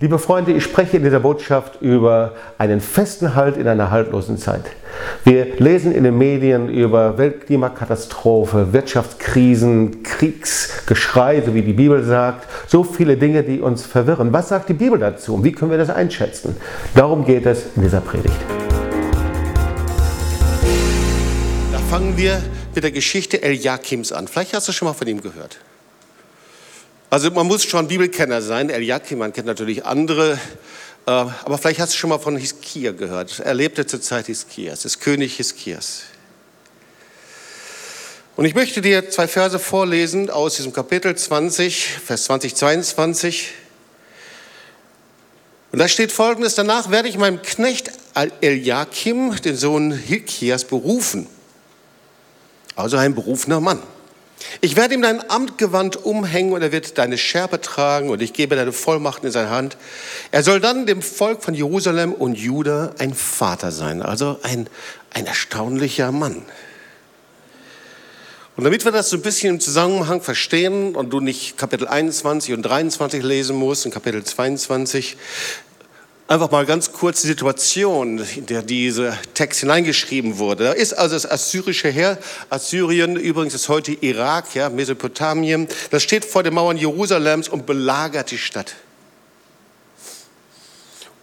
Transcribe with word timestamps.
Liebe 0.00 0.20
Freunde, 0.20 0.52
ich 0.52 0.62
spreche 0.62 0.98
in 0.98 1.02
dieser 1.02 1.18
Botschaft 1.18 1.82
über 1.82 2.36
einen 2.56 2.80
festen 2.80 3.34
Halt 3.34 3.56
in 3.56 3.66
einer 3.66 3.90
haltlosen 3.90 4.38
Zeit. 4.38 4.62
Wir 5.24 5.56
lesen 5.58 5.90
in 5.90 6.04
den 6.04 6.16
Medien 6.16 6.68
über 6.68 7.18
Weltklimakatastrophe, 7.18 8.72
Wirtschaftskrisen, 8.72 10.04
Kriegsgeschrei, 10.04 11.42
so 11.44 11.52
wie 11.52 11.62
die 11.62 11.72
Bibel 11.72 12.04
sagt, 12.04 12.46
so 12.68 12.84
viele 12.84 13.16
Dinge, 13.16 13.42
die 13.42 13.60
uns 13.60 13.86
verwirren. 13.86 14.32
Was 14.32 14.50
sagt 14.50 14.68
die 14.68 14.74
Bibel 14.74 15.00
dazu 15.00 15.34
und 15.34 15.42
wie 15.42 15.50
können 15.50 15.72
wir 15.72 15.78
das 15.78 15.90
einschätzen? 15.90 16.56
Darum 16.94 17.24
geht 17.24 17.44
es 17.44 17.64
in 17.74 17.82
dieser 17.82 18.00
Predigt. 18.00 18.38
Da 21.72 21.78
fangen 21.90 22.16
wir 22.16 22.40
mit 22.72 22.84
der 22.84 22.92
Geschichte 22.92 23.42
Eliakims 23.42 24.12
an. 24.12 24.28
Vielleicht 24.28 24.54
hast 24.54 24.68
du 24.68 24.70
schon 24.70 24.86
mal 24.86 24.94
von 24.94 25.08
ihm 25.08 25.20
gehört. 25.20 25.58
Also 27.10 27.30
man 27.30 27.46
muss 27.46 27.64
schon 27.64 27.88
Bibelkenner 27.88 28.42
sein. 28.42 28.68
Eliakim, 28.68 29.18
man 29.18 29.32
kennt 29.32 29.46
natürlich 29.46 29.86
andere. 29.86 30.38
Äh, 31.06 31.10
aber 31.10 31.56
vielleicht 31.56 31.80
hast 31.80 31.94
du 31.94 31.96
schon 31.96 32.10
mal 32.10 32.18
von 32.18 32.36
Hiskia 32.36 32.92
gehört. 32.92 33.40
Er 33.40 33.54
lebte 33.54 33.86
zur 33.86 34.02
Zeit 34.02 34.26
Hiskias, 34.26 34.82
des 34.82 35.00
König 35.00 35.36
Hiskias. 35.36 36.02
Und 38.36 38.44
ich 38.44 38.54
möchte 38.54 38.82
dir 38.82 39.08
zwei 39.08 39.26
Verse 39.26 39.58
vorlesen 39.58 40.28
aus 40.28 40.56
diesem 40.56 40.74
Kapitel 40.74 41.16
20, 41.16 41.86
Vers 42.04 42.24
20, 42.24 42.54
22. 42.54 43.48
Und 45.72 45.78
da 45.78 45.88
steht 45.88 46.12
folgendes, 46.12 46.54
danach 46.54 46.90
werde 46.90 47.08
ich 47.08 47.16
meinem 47.16 47.40
Knecht 47.40 47.90
Eliakim, 48.42 49.34
den 49.42 49.56
Sohn 49.56 49.92
Hilkias, 49.92 50.64
berufen. 50.64 51.26
Also 52.76 52.98
ein 52.98 53.14
berufener 53.14 53.60
Mann. 53.60 53.82
Ich 54.60 54.76
werde 54.76 54.94
ihm 54.94 55.02
dein 55.02 55.28
Amtgewand 55.30 56.04
umhängen 56.04 56.52
und 56.52 56.62
er 56.62 56.72
wird 56.72 56.98
deine 56.98 57.18
Schärpe 57.18 57.60
tragen 57.60 58.10
und 58.10 58.22
ich 58.22 58.32
gebe 58.32 58.56
deine 58.56 58.72
Vollmachten 58.72 59.26
in 59.26 59.32
seine 59.32 59.50
Hand. 59.50 59.76
Er 60.30 60.42
soll 60.42 60.60
dann 60.60 60.86
dem 60.86 61.02
Volk 61.02 61.42
von 61.42 61.54
Jerusalem 61.54 62.12
und 62.12 62.38
Juda 62.38 62.92
ein 62.98 63.14
Vater 63.14 63.72
sein, 63.72 64.02
also 64.02 64.38
ein, 64.42 64.68
ein 65.12 65.26
erstaunlicher 65.26 66.12
Mann. 66.12 66.42
Und 68.56 68.64
damit 68.64 68.84
wir 68.84 68.90
das 68.90 69.08
so 69.08 69.16
ein 69.16 69.22
bisschen 69.22 69.54
im 69.54 69.60
Zusammenhang 69.60 70.20
verstehen 70.20 70.96
und 70.96 71.10
du 71.10 71.20
nicht 71.20 71.56
Kapitel 71.56 71.86
21 71.86 72.54
und 72.54 72.62
23 72.62 73.22
lesen 73.22 73.56
musst 73.56 73.86
und 73.86 73.92
Kapitel 73.92 74.24
22, 74.24 75.16
einfach 76.28 76.50
mal 76.50 76.66
ganz 76.66 76.92
kurz 76.92 77.22
die 77.22 77.28
Situation, 77.28 78.22
in 78.36 78.46
der 78.46 78.62
dieser 78.62 79.18
Text 79.32 79.60
hineingeschrieben 79.60 80.38
wurde. 80.38 80.64
Da 80.64 80.72
ist 80.72 80.92
also 80.92 81.16
das 81.16 81.28
assyrische 81.28 81.88
Heer, 81.88 82.18
Assyrien 82.50 83.16
übrigens 83.16 83.54
ist 83.54 83.68
heute 83.68 83.92
Irak, 83.92 84.54
ja, 84.54 84.68
Mesopotamien, 84.68 85.66
das 85.90 86.02
steht 86.02 86.24
vor 86.24 86.42
den 86.42 86.54
Mauern 86.54 86.76
Jerusalems 86.76 87.48
und 87.48 87.66
belagert 87.66 88.30
die 88.30 88.38
Stadt. 88.38 88.76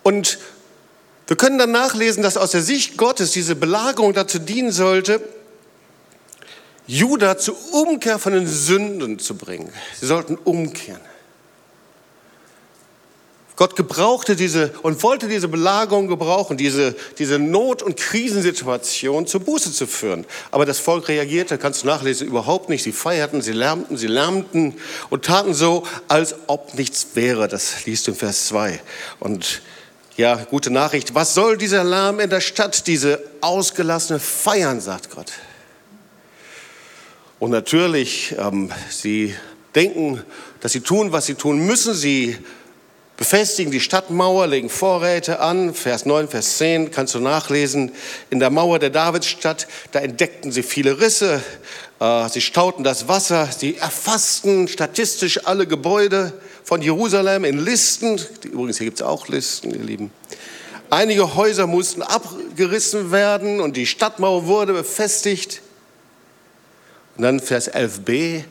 Und 0.02 0.40
wir 1.28 1.38
können 1.38 1.58
dann 1.58 1.72
nachlesen, 1.72 2.22
dass 2.24 2.36
aus 2.36 2.52
der 2.52 2.62
Sicht 2.62 2.98
Gottes 2.98 3.32
diese 3.32 3.56
Belagerung 3.56 4.14
dazu 4.14 4.40
dienen 4.40 4.72
sollte, 4.72 5.22
Juda 6.88 7.38
zur 7.38 7.56
Umkehr 7.74 8.20
von 8.20 8.34
den 8.34 8.48
Sünden 8.48 9.18
zu 9.18 9.36
bringen. 9.36 9.72
Sie 10.00 10.06
sollten 10.06 10.36
umkehren. 10.36 11.02
Gott 13.56 13.78
gebrauchte 13.78 14.36
diese 14.36 14.72
und 14.82 15.02
wollte 15.02 15.30
diese 15.30 15.48
Belagerung 15.48 16.08
gebrauchen, 16.08 16.58
diese, 16.58 16.94
diese 17.18 17.40
Not- 17.40 17.82
und 17.82 17.96
Krisensituation 17.96 19.28
zur 19.28 19.42
Buße 19.42 19.72
zu 19.72 19.88
führen. 19.88 20.26
Aber 20.52 20.66
das 20.66 20.80
Volk 20.80 21.08
reagierte, 21.08 21.58
kannst 21.58 21.84
du 21.84 21.88
nachlesen, 21.88 22.28
überhaupt 22.28 22.68
nicht. 22.68 22.84
Sie 22.84 22.92
feierten, 22.92 23.42
sie 23.42 23.54
lärmten, 23.54 23.96
sie 23.96 24.08
lärmten 24.08 24.76
und 25.10 25.24
taten 25.24 25.54
so, 25.54 25.84
als 26.10 26.36
ob 26.48 26.74
nichts 26.74 27.08
wäre. 27.14 27.48
Das 27.48 27.86
liest 27.86 28.08
du 28.08 28.12
in 28.12 28.18
Vers 28.18 28.48
2. 28.48 28.82
Und 29.20 29.62
ja, 30.18 30.36
gute 30.36 30.70
Nachricht. 30.70 31.16
Was 31.16 31.34
soll 31.34 31.58
dieser 31.58 31.84
Lärm 31.84 32.20
in 32.20 32.30
der 32.30 32.42
Stadt, 32.42 32.88
diese 32.88 33.24
ausgelassene 33.40 34.20
Feiern, 34.20 34.82
sagt 34.82 35.12
Gott. 35.12 35.32
Und 37.40 37.52
natürlich, 37.52 38.36
ähm, 38.38 38.72
sie 38.90 39.36
denken, 39.76 40.24
dass 40.62 40.72
sie 40.72 40.82
tun, 40.82 41.12
was 41.12 41.26
sie 41.26 41.36
tun 41.36 41.60
müssen. 41.60 41.94
Sie 41.94 42.38
befestigen 43.18 43.72
die 43.72 43.80
Stadtmauer, 43.80 44.48
legen 44.48 44.70
Vorräte 44.70 45.40
an. 45.40 45.74
Vers 45.74 46.06
9, 46.06 46.28
Vers 46.28 46.58
10 46.58 46.92
kannst 46.92 47.16
du 47.16 47.20
nachlesen. 47.20 47.92
In 48.30 48.40
der 48.40 48.50
Mauer 48.50 48.80
der 48.80 48.90
Davidsstadt, 48.90 49.68
da 49.92 50.00
entdeckten 50.00 50.52
sie 50.52 50.64
viele 50.64 51.00
Risse. 51.00 51.42
Äh, 52.00 52.30
sie 52.30 52.42
stauten 52.42 52.84
das 52.84 53.08
Wasser. 53.08 53.48
Sie 53.58 53.78
erfassten 53.78 54.68
statistisch 54.68 55.46
alle 55.46 55.66
Gebäude 55.66 56.34
von 56.64 56.82
Jerusalem 56.82 57.46
in 57.46 57.64
Listen. 57.64 58.20
Übrigens, 58.44 58.78
hier 58.78 58.86
gibt 58.86 59.00
es 59.00 59.06
auch 59.06 59.28
Listen, 59.28 59.72
ihr 59.72 59.84
Lieben. 59.84 60.12
Einige 60.90 61.36
Häuser 61.36 61.68
mussten 61.68 62.02
abgerissen 62.02 63.12
werden 63.12 63.60
und 63.60 63.76
die 63.78 63.86
Stadtmauer 63.86 64.46
wurde 64.46 64.74
befestigt. 64.74 65.62
Und 67.18 67.24
dann 67.24 67.40
Vers 67.40 67.74
11b. 67.74 68.44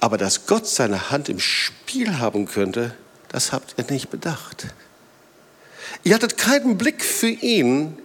Aber 0.00 0.16
dass 0.16 0.46
Gott 0.46 0.66
seine 0.66 1.10
Hand 1.10 1.28
im 1.28 1.38
Spiel 1.38 2.18
haben 2.18 2.46
könnte, 2.46 2.94
das 3.30 3.52
habt 3.52 3.74
ihr 3.78 3.84
nicht 3.90 4.10
bedacht. 4.10 4.66
Ihr 6.02 6.14
hattet 6.14 6.36
keinen 6.36 6.76
Blick 6.78 7.04
für 7.04 7.28
ihn, 7.28 7.96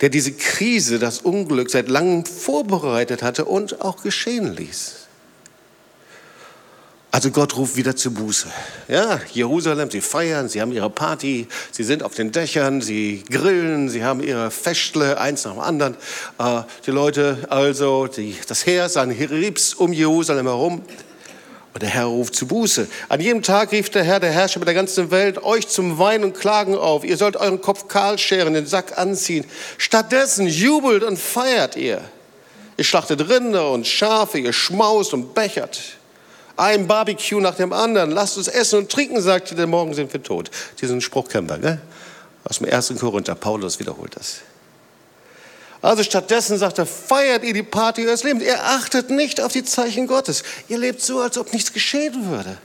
der 0.00 0.08
diese 0.08 0.32
Krise, 0.32 0.98
das 0.98 1.20
Unglück 1.20 1.70
seit 1.70 1.88
langem 1.88 2.24
vorbereitet 2.24 3.22
hatte 3.22 3.44
und 3.44 3.82
auch 3.82 4.02
geschehen 4.02 4.56
ließ. 4.56 4.94
Also 7.12 7.32
Gott 7.32 7.56
ruft 7.56 7.74
wieder 7.74 7.96
zur 7.96 8.14
Buße. 8.14 8.46
Ja, 8.86 9.20
Jerusalem, 9.32 9.90
sie 9.90 10.00
feiern, 10.00 10.48
sie 10.48 10.60
haben 10.60 10.70
ihre 10.70 10.90
Party, 10.90 11.48
sie 11.72 11.82
sind 11.82 12.04
auf 12.04 12.14
den 12.14 12.30
Dächern, 12.30 12.82
sie 12.82 13.24
grillen, 13.28 13.88
sie 13.88 14.04
haben 14.04 14.22
ihre 14.22 14.52
Festle, 14.52 15.18
eins 15.18 15.44
nach 15.44 15.54
dem 15.54 15.60
anderen. 15.60 15.96
Äh, 16.38 16.62
die 16.86 16.92
Leute, 16.92 17.38
also 17.50 18.06
die, 18.06 18.36
das 18.46 18.64
Heer, 18.64 18.88
sein 18.88 19.10
Heribs 19.10 19.74
um 19.74 19.92
Jerusalem 19.92 20.46
herum, 20.46 20.82
und 21.72 21.82
der 21.82 21.88
Herr 21.88 22.06
ruft 22.06 22.34
zu 22.34 22.46
Buße. 22.46 22.88
An 23.08 23.20
jedem 23.20 23.42
Tag 23.42 23.70
rief 23.70 23.90
der 23.90 24.02
Herr, 24.02 24.18
der 24.18 24.32
Herrscher 24.32 24.58
mit 24.58 24.66
der 24.66 24.74
ganzen 24.74 25.10
Welt, 25.10 25.42
euch 25.42 25.68
zum 25.68 25.98
Weinen 25.98 26.24
und 26.24 26.36
Klagen 26.36 26.76
auf. 26.76 27.04
Ihr 27.04 27.16
sollt 27.16 27.36
euren 27.36 27.60
Kopf 27.60 27.86
kahl 27.86 28.18
scheren, 28.18 28.54
den 28.54 28.66
Sack 28.66 28.98
anziehen. 28.98 29.44
Stattdessen 29.78 30.46
jubelt 30.48 31.04
und 31.04 31.18
feiert 31.18 31.76
ihr. 31.76 32.00
Ihr 32.76 32.84
schlachtet 32.84 33.28
Rinder 33.28 33.70
und 33.70 33.86
Schafe, 33.86 34.38
ihr 34.38 34.52
schmaust 34.52 35.14
und 35.14 35.34
bechert. 35.34 35.80
Ein 36.56 36.86
Barbecue 36.86 37.40
nach 37.40 37.54
dem 37.54 37.72
anderen. 37.72 38.10
Lasst 38.10 38.36
uns 38.36 38.48
essen 38.48 38.80
und 38.80 38.90
trinken, 38.90 39.20
sagte 39.20 39.54
der 39.54 39.66
Morgen 39.66 39.94
sind 39.94 40.12
wir 40.12 40.22
tot. 40.22 40.50
Diesen 40.80 41.00
Spruch 41.00 41.28
kennen 41.28 41.48
wir, 41.48 41.58
gell? 41.58 41.80
Aus 42.44 42.58
dem 42.58 42.66
ersten 42.66 42.98
Korinther. 42.98 43.34
Paulus 43.34 43.78
wiederholt 43.78 44.16
das. 44.16 44.40
Also 45.82 46.02
stattdessen 46.02 46.58
sagt 46.58 46.78
er, 46.78 46.86
feiert 46.86 47.42
ihr 47.42 47.54
die 47.54 47.62
Party 47.62 48.06
eures 48.06 48.22
Lebens. 48.22 48.44
Ihr 48.44 48.62
achtet 48.62 49.10
nicht 49.10 49.40
auf 49.40 49.52
die 49.52 49.64
Zeichen 49.64 50.06
Gottes. 50.06 50.42
Ihr 50.68 50.78
lebt 50.78 51.00
so, 51.00 51.20
als 51.20 51.38
ob 51.38 51.52
nichts 51.52 51.72
geschehen 51.72 52.26
würde. 52.26 52.58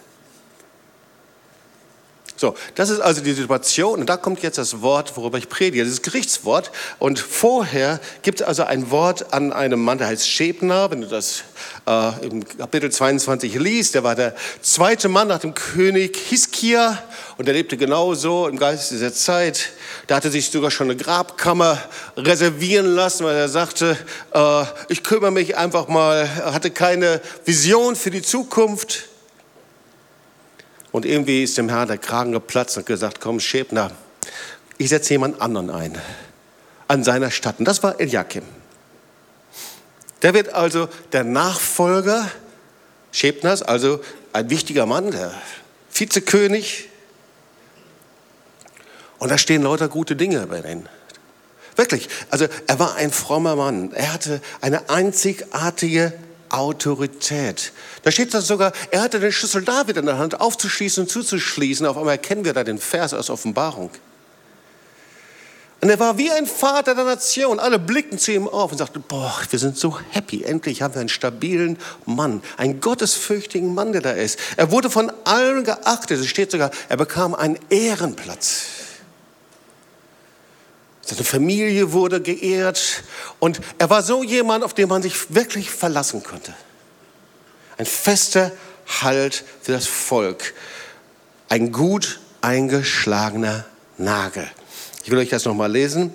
So, 2.38 2.54
das 2.76 2.90
ist 2.90 3.00
also 3.00 3.22
die 3.22 3.32
Situation. 3.32 4.02
Und 4.02 4.10
da 4.10 4.18
kommt 4.18 4.42
jetzt 4.42 4.58
das 4.58 4.82
Wort, 4.82 5.16
worüber 5.16 5.38
ich 5.38 5.48
predige, 5.48 5.86
dieses 5.86 6.02
Gerichtswort. 6.02 6.70
Und 7.00 7.18
vorher 7.18 8.02
gibt 8.24 8.42
es 8.42 8.48
also 8.48 8.64
ein 8.64 8.92
Wort 8.92 9.34
an 9.34 9.54
einem 9.54 9.82
Mann, 9.82 10.00
der 10.00 10.08
heißt 10.08 10.28
Schebner. 10.28 10.92
Wenn 10.92 11.00
du 11.00 11.08
das 11.08 11.44
äh, 11.88 12.26
im 12.26 12.46
Kapitel 12.46 12.92
22 12.92 13.56
liest, 13.56 13.96
der 13.96 14.04
war 14.04 14.16
der 14.16 14.36
zweite 14.62 15.08
Mann 15.08 15.30
nach 15.30 15.40
dem 15.40 15.54
König 15.54 16.18
Hiskia. 16.18 17.02
Und 17.38 17.48
er 17.48 17.54
lebte 17.54 17.78
genauso 17.78 18.50
im 18.50 18.58
Geist 18.58 18.92
dieser 18.92 19.14
Zeit. 19.14 19.70
Da 20.08 20.18
hatte 20.18 20.30
sich 20.30 20.50
sogar 20.50 20.72
schon 20.72 20.90
eine 20.90 20.98
Grabkammer 20.98 21.82
reservieren 22.18 22.88
lassen, 22.96 23.24
weil 23.24 23.38
er 23.38 23.48
sagte, 23.48 23.98
äh, 24.34 24.64
ich 24.90 25.04
kümmere 25.04 25.32
mich 25.32 25.56
einfach 25.56 25.88
mal, 25.88 26.30
er 26.38 26.54
hatte 26.54 26.70
keine 26.70 27.22
Vision 27.46 27.96
für 27.96 28.12
die 28.12 28.22
Zukunft. 28.22 29.06
Und 30.96 31.06
irgendwie 31.06 31.44
ist 31.44 31.58
dem 31.58 31.68
Herrn 31.68 31.90
der 31.90 31.98
Kragen 31.98 32.32
geplatzt 32.32 32.78
und 32.78 32.86
gesagt, 32.86 33.20
komm 33.20 33.42
Schäbner, 33.42 33.92
ich 34.78 34.88
setze 34.88 35.16
jemand 35.16 35.42
anderen 35.42 35.70
ein 35.70 35.98
an 36.88 37.04
seiner 37.04 37.32
Stadt. 37.32 37.60
Und 37.60 37.66
das 37.66 37.84
war 37.84 38.00
Eliakim. 38.00 38.44
Der 40.22 40.34
wird 40.34 40.54
also 40.54 40.88
der 41.12 41.26
Nachfolger 41.26 42.32
Schäbners, 43.12 43.62
also 43.62 44.00
ein 44.32 44.50
wichtiger 44.50 44.86
Mann, 44.86 45.12
der 45.12 45.34
Vizekönig. 45.92 46.88
Und 49.20 49.28
da 49.32 49.38
stehen 49.38 49.64
lauter 49.64 49.90
gute 49.90 50.16
Dinge 50.16 50.48
bei 50.48 50.62
denen. 50.62 50.88
Wirklich. 51.76 52.08
Also 52.30 52.48
er 52.68 52.80
war 52.80 52.96
ein 52.96 53.12
frommer 53.12 53.58
Mann. 53.58 53.92
Er 53.92 54.14
hatte 54.14 54.42
eine 54.62 54.90
einzigartige 54.90 56.14
Autorität. 56.56 57.72
Da 58.04 58.12
steht 58.12 58.34
da 58.34 58.42
sogar, 58.42 58.72
er 58.92 59.02
hatte 59.02 59.20
den 59.20 59.32
Schlüssel 59.32 59.64
David 59.64 59.98
in 59.98 60.06
der 60.06 60.18
Hand, 60.18 60.40
aufzuschließen 60.40 61.04
und 61.04 61.10
zuzuschließen. 61.10 61.86
Auf 61.86 61.98
einmal 61.98 62.18
kennen 62.18 62.46
wir 62.46 62.54
da 62.54 62.64
den 62.64 62.78
Vers 62.78 63.14
aus 63.14 63.30
Offenbarung. 63.30 63.92
Und 65.82 65.90
er 65.90 66.00
war 66.00 66.18
wie 66.18 66.32
ein 66.32 66.48
Vater 66.48 66.96
der 66.96 67.04
Nation. 67.04 67.60
Alle 67.60 67.78
blickten 67.78 68.18
zu 68.18 68.32
ihm 68.32 68.48
auf 68.48 68.72
und 68.72 68.78
sagten, 68.78 69.04
boah, 69.08 69.40
wir 69.50 69.60
sind 69.60 69.78
so 69.78 70.00
happy. 70.12 70.44
Endlich 70.44 70.82
haben 70.82 70.96
wir 70.96 71.02
einen 71.02 71.10
stabilen 71.10 71.78
Mann, 72.06 72.42
einen 72.58 72.82
gottesfürchtigen 72.82 73.74
Mann, 73.74 73.92
der 73.92 74.02
da 74.02 74.12
ist. 74.12 74.40
Er 74.58 74.72
wurde 74.72 74.90
von 74.90 75.12
allen 75.26 75.64
geachtet. 75.64 76.20
Es 76.20 76.28
steht 76.28 76.50
sogar, 76.52 76.72
er 76.90 76.98
bekam 76.98 77.36
einen 77.36 77.60
Ehrenplatz. 77.70 78.85
Seine 81.06 81.24
Familie 81.24 81.94
wurde 81.94 82.20
geehrt 82.20 83.04
und 83.38 83.62
er 83.78 83.92
war 83.92 84.02
so 84.02 84.24
jemand, 84.24 84.64
auf 84.64 84.74
den 84.74 84.90
man 84.90 85.04
sich 85.04 85.36
wirklich 85.36 85.70
verlassen 85.70 86.24
konnte. 86.24 86.54
Ein 87.78 87.86
fester 87.86 88.52
Halt 89.02 89.44
für 89.62 89.72
das 89.72 89.88
Volk. 89.88 90.54
Ein 91.50 91.72
gut 91.72 92.20
eingeschlagener 92.42 93.66
Nagel. 93.98 94.48
Ich 95.04 95.12
will 95.12 95.20
euch 95.20 95.30
das 95.30 95.46
nochmal 95.46 95.72
lesen. 95.72 96.14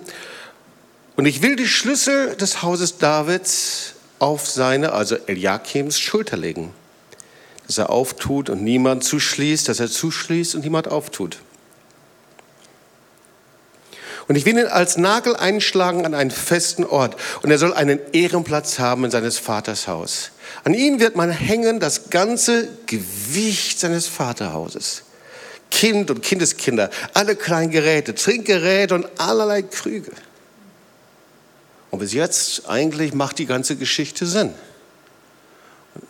Und 1.15 1.25
ich 1.25 1.41
will 1.41 1.55
die 1.55 1.67
Schlüssel 1.67 2.35
des 2.35 2.61
Hauses 2.61 2.97
Davids 2.97 3.93
auf 4.19 4.49
seine, 4.49 4.93
also 4.93 5.15
Eliakims, 5.27 5.99
Schulter 5.99 6.37
legen. 6.37 6.73
Dass 7.67 7.77
er 7.77 7.89
auftut 7.89 8.49
und 8.49 8.63
niemand 8.63 9.03
zuschließt, 9.03 9.67
dass 9.67 9.79
er 9.79 9.89
zuschließt 9.89 10.55
und 10.55 10.61
niemand 10.61 10.87
auftut. 10.87 11.37
Und 14.31 14.37
ich 14.37 14.45
will 14.45 14.57
ihn 14.57 14.67
als 14.67 14.95
Nagel 14.95 15.35
einschlagen 15.35 16.05
an 16.05 16.13
einen 16.13 16.31
festen 16.31 16.85
Ort. 16.85 17.17
Und 17.41 17.51
er 17.51 17.57
soll 17.57 17.73
einen 17.73 17.99
Ehrenplatz 18.13 18.79
haben 18.79 19.03
in 19.03 19.11
seines 19.11 19.37
Vaters 19.37 19.89
Haus. 19.89 20.31
An 20.63 20.73
ihn 20.73 21.01
wird 21.01 21.17
man 21.17 21.29
hängen 21.29 21.81
das 21.81 22.09
ganze 22.11 22.69
Gewicht 22.85 23.77
seines 23.77 24.07
Vaterhauses. 24.07 25.03
Kind 25.69 26.09
und 26.09 26.23
Kindeskinder, 26.23 26.91
alle 27.13 27.35
kleinen 27.35 27.71
Geräte, 27.71 28.15
Trinkgeräte 28.15 28.95
und 28.95 29.05
allerlei 29.17 29.63
Krüge. 29.63 30.13
Und 31.89 31.99
bis 31.99 32.13
jetzt 32.13 32.69
eigentlich 32.69 33.13
macht 33.13 33.37
die 33.37 33.45
ganze 33.45 33.75
Geschichte 33.75 34.25
Sinn. 34.25 34.53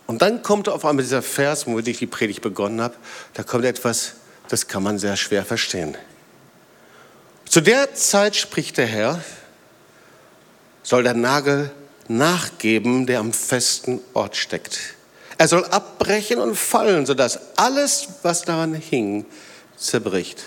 Und 0.05 0.21
dann 0.21 0.43
kommt 0.43 0.69
auf 0.69 0.85
einmal 0.85 1.03
dieser 1.03 1.23
Vers, 1.23 1.65
womit 1.65 1.87
ich 1.87 1.97
die 1.97 2.05
Predigt 2.05 2.43
begonnen 2.43 2.81
habe, 2.81 2.93
da 3.33 3.41
kommt 3.41 3.65
etwas, 3.65 4.13
das 4.47 4.67
kann 4.67 4.83
man 4.83 4.99
sehr 4.99 5.17
schwer 5.17 5.43
verstehen. 5.43 5.97
Zu 7.51 7.59
der 7.59 7.93
Zeit 7.95 8.37
spricht 8.37 8.77
der 8.77 8.85
Herr, 8.85 9.21
soll 10.83 11.03
der 11.03 11.15
Nagel 11.15 11.69
nachgeben, 12.07 13.05
der 13.05 13.19
am 13.19 13.33
festen 13.33 13.99
Ort 14.13 14.37
steckt. 14.37 14.79
Er 15.37 15.49
soll 15.49 15.65
abbrechen 15.65 16.39
und 16.39 16.55
fallen, 16.55 17.05
sodass 17.05 17.57
alles, 17.57 18.07
was 18.23 18.43
daran 18.43 18.73
hing, 18.73 19.25
zerbricht. 19.75 20.45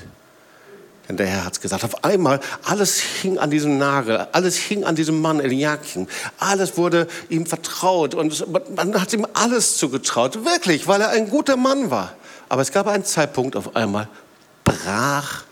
Denn 1.07 1.19
der 1.19 1.27
Herr 1.27 1.45
hat 1.45 1.53
es 1.53 1.61
gesagt. 1.61 1.85
Auf 1.85 2.05
einmal, 2.05 2.41
alles 2.63 3.01
hing 3.01 3.37
an 3.37 3.51
diesem 3.51 3.77
Nagel, 3.77 4.27
alles 4.33 4.57
hing 4.57 4.85
an 4.85 4.97
diesem 4.97 5.21
Mann 5.21 5.41
Eliakim. 5.41 6.09
Alles 6.39 6.79
wurde 6.79 7.07
ihm 7.29 7.45
vertraut 7.45 8.15
und 8.15 8.47
man 8.75 8.99
hat 8.99 9.13
ihm 9.13 9.27
alles 9.35 9.77
zugetraut. 9.77 10.47
Wirklich, 10.47 10.89
weil 10.89 11.03
er 11.03 11.11
ein 11.11 11.29
guter 11.29 11.59
Mann 11.59 11.91
war. 11.91 12.15
Aber 12.49 12.63
es 12.63 12.73
gab 12.73 12.87
einen 12.87 13.05
Zeitpunkt, 13.05 13.57
auf 13.57 13.77
einmal 13.77 14.09
brach 14.65 15.45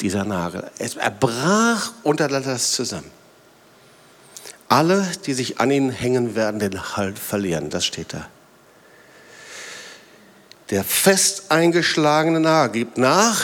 dieser 0.00 0.24
Nagel. 0.24 0.70
Er 0.78 1.10
brach 1.10 1.92
unter 2.02 2.28
das 2.28 2.72
zusammen. 2.72 3.10
Alle, 4.68 5.06
die 5.26 5.34
sich 5.34 5.60
an 5.60 5.70
ihn 5.70 5.90
hängen, 5.90 6.34
werden 6.34 6.58
den 6.58 6.96
Halt 6.96 7.18
verlieren. 7.18 7.70
Das 7.70 7.84
steht 7.84 8.12
da. 8.12 8.28
Der 10.70 10.82
fest 10.82 11.50
eingeschlagene 11.50 12.40
Nagel 12.40 12.84
gibt 12.84 12.98
nach, 12.98 13.42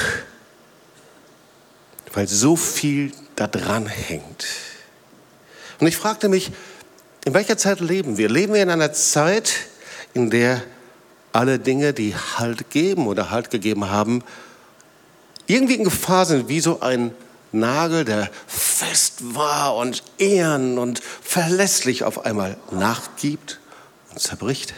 weil 2.13 2.27
so 2.27 2.57
viel 2.57 3.13
da 3.37 3.47
dran 3.47 3.87
hängt. 3.87 4.47
Und 5.79 5.87
ich 5.87 5.97
fragte 5.97 6.29
mich, 6.29 6.51
in 7.25 7.35
welcher 7.35 7.57
Zeit 7.57 7.81
leben 7.81 8.17
wir? 8.17 8.29
Leben 8.29 8.55
wir 8.55 8.63
in 8.63 8.71
einer 8.71 8.93
Zeit, 8.93 9.53
in 10.15 10.31
der 10.31 10.63
alle 11.33 11.59
Dinge, 11.59 11.93
die 11.93 12.15
Halt 12.15 12.71
geben 12.71 13.07
oder 13.07 13.31
Halt 13.31 13.51
gegeben 13.51 13.91
haben, 13.91 14.25
irgendwie 15.53 15.75
in 15.75 15.85
Gefahr 15.85 16.27
sind, 16.27 16.49
wie 16.49 16.61
so 16.61 16.81
ein 16.81 17.15
Nagel, 17.53 18.05
der 18.05 18.31
fest 18.47 19.35
war 19.35 19.77
und 19.77 20.03
ehren 20.19 20.79
und 20.79 21.01
verlässlich 21.23 22.05
auf 22.05 22.25
einmal 22.25 22.57
nachgibt 22.71 23.59
und 24.11 24.21
zerbricht. 24.21 24.75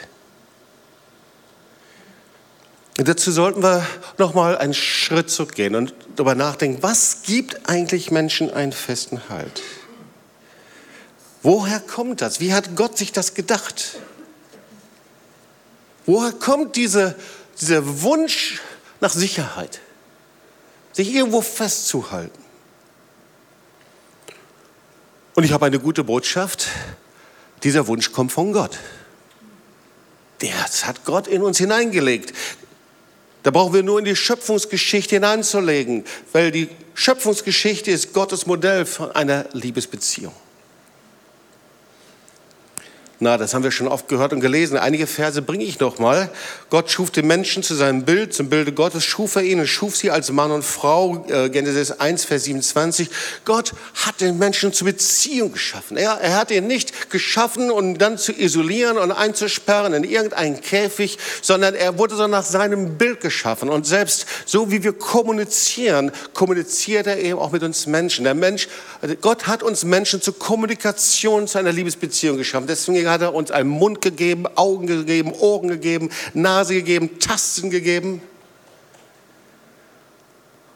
Und 2.99 3.09
dazu 3.09 3.33
sollten 3.33 3.63
wir 3.63 3.87
noch 4.19 4.35
mal 4.35 4.57
einen 4.59 4.75
Schritt 4.75 5.31
zurückgehen 5.31 5.75
und 5.75 5.95
darüber 6.17 6.35
nachdenken, 6.35 6.83
was 6.83 7.23
gibt 7.23 7.69
eigentlich 7.69 8.11
Menschen 8.11 8.51
einen 8.51 8.73
festen 8.73 9.29
Halt? 9.29 9.63
Woher 11.43 11.81
kommt 11.81 12.21
das? 12.21 12.39
Wie 12.39 12.53
hat 12.53 12.77
Gott 12.77 12.97
sich 12.97 13.11
das 13.13 13.35
gedacht? 13.35 13.99
Woher 16.07 16.33
kommt 16.33 16.77
diese, 16.77 17.17
dieser 17.61 18.03
Wunsch 18.03 18.61
nach 19.01 19.13
Sicherheit, 19.13 19.81
sich 20.93 21.12
irgendwo 21.12 21.41
festzuhalten? 21.41 22.39
Und 25.35 25.44
ich 25.44 25.53
habe 25.53 25.67
eine 25.67 25.79
gute 25.79 26.05
Botschaft. 26.05 26.69
Dieser 27.62 27.87
Wunsch 27.87 28.12
kommt 28.12 28.33
von 28.33 28.53
Gott. 28.53 28.79
Das 30.39 30.87
hat 30.87 31.05
Gott 31.05 31.27
in 31.27 31.43
uns 31.43 31.59
hineingelegt. 31.59 32.33
Da 33.43 33.50
brauchen 33.50 33.75
wir 33.75 33.83
nur 33.83 33.99
in 33.99 34.05
die 34.05 34.17
Schöpfungsgeschichte 34.17 35.17
hineinzulegen, 35.17 36.05
weil 36.33 36.50
die 36.50 36.69
Schöpfungsgeschichte 36.95 37.91
ist 37.91 38.12
Gottes 38.12 38.47
Modell 38.47 38.87
von 38.87 39.11
einer 39.12 39.47
Liebesbeziehung. 39.53 40.35
Na, 43.23 43.37
das 43.37 43.55
haben 43.55 43.63
wir 43.63 43.71
schon 43.71 43.87
oft 43.87 44.09
gehört 44.09 44.33
und 44.33 44.41
gelesen. 44.41 44.77
Einige 44.77 45.07
Verse 45.07 45.41
bringe 45.43 45.63
ich 45.63 45.79
noch 45.79 46.01
mal. 46.01 46.29
Gott 46.71 46.91
schuf 46.91 47.13
den 47.13 47.29
Menschen 47.29 47.63
zu 47.63 47.77
seinem 47.77 48.05
Bild, 48.05 48.35
zum 48.35 48.49
Bilde 48.49 48.73
Gottes 48.73 49.05
schuf 49.05 49.37
er 49.37 49.43
ihn 49.43 49.61
und 49.61 49.69
schuf 49.69 49.97
sie 49.97 50.11
als 50.11 50.33
Mann 50.33 50.51
und 50.51 50.65
Frau. 50.65 51.25
Äh, 51.29 51.49
Genesis 51.49 51.93
1, 51.93 52.25
Vers 52.25 52.43
27. 52.43 53.09
Gott 53.45 53.75
hat 53.95 54.21
den 54.21 54.39
Menschen 54.39 54.73
zur 54.73 54.87
Beziehung 54.89 55.53
geschaffen. 55.53 55.99
Er, 55.99 56.19
er 56.21 56.37
hat 56.37 56.51
ihn 56.51 56.67
nicht 56.67 57.11
geschaffen, 57.11 57.71
um 57.71 57.97
dann 57.97 58.19
zu 58.19 58.33
isolieren 58.33 58.99
und 58.99 59.13
einzusperren 59.13 59.95
in 59.95 60.03
irgendeinen 60.03 60.61
Käfig, 60.61 61.17
sondern 61.43 61.77
er 61.77 61.99
wurde 61.99 62.17
so 62.17 62.27
nach 62.27 62.43
seinem 62.43 62.99
Bild 62.99 63.21
geschaffen. 63.21 63.69
Und 63.69 63.87
selbst 63.87 64.27
so 64.47 64.73
wie 64.73 64.83
wir 64.83 64.95
kommunizieren, 64.95 66.11
kommuniziert 66.35 67.07
er 67.07 67.21
eben 67.21 67.39
auch 67.39 67.53
mit 67.53 67.63
uns 67.63 67.87
Menschen. 67.87 68.25
Der 68.25 68.35
Mensch, 68.35 68.67
Gott 69.21 69.47
hat 69.47 69.63
uns 69.63 69.85
Menschen 69.85 70.21
zur 70.21 70.37
Kommunikation, 70.37 71.47
zu 71.47 71.59
einer 71.59 71.71
Liebesbeziehung 71.71 72.37
geschaffen. 72.37 72.67
Deswegen 72.67 73.12
hat 73.12 73.23
er 73.23 73.35
uns 73.35 73.50
einen 73.50 73.70
Mund 73.70 74.00
gegeben, 74.00 74.47
Augen 74.56 74.87
gegeben, 74.87 75.32
Ohren 75.32 75.69
gegeben, 75.69 76.11
Nase 76.35 76.75
gegeben, 76.75 77.19
Tasten 77.19 77.70
gegeben. 77.70 78.20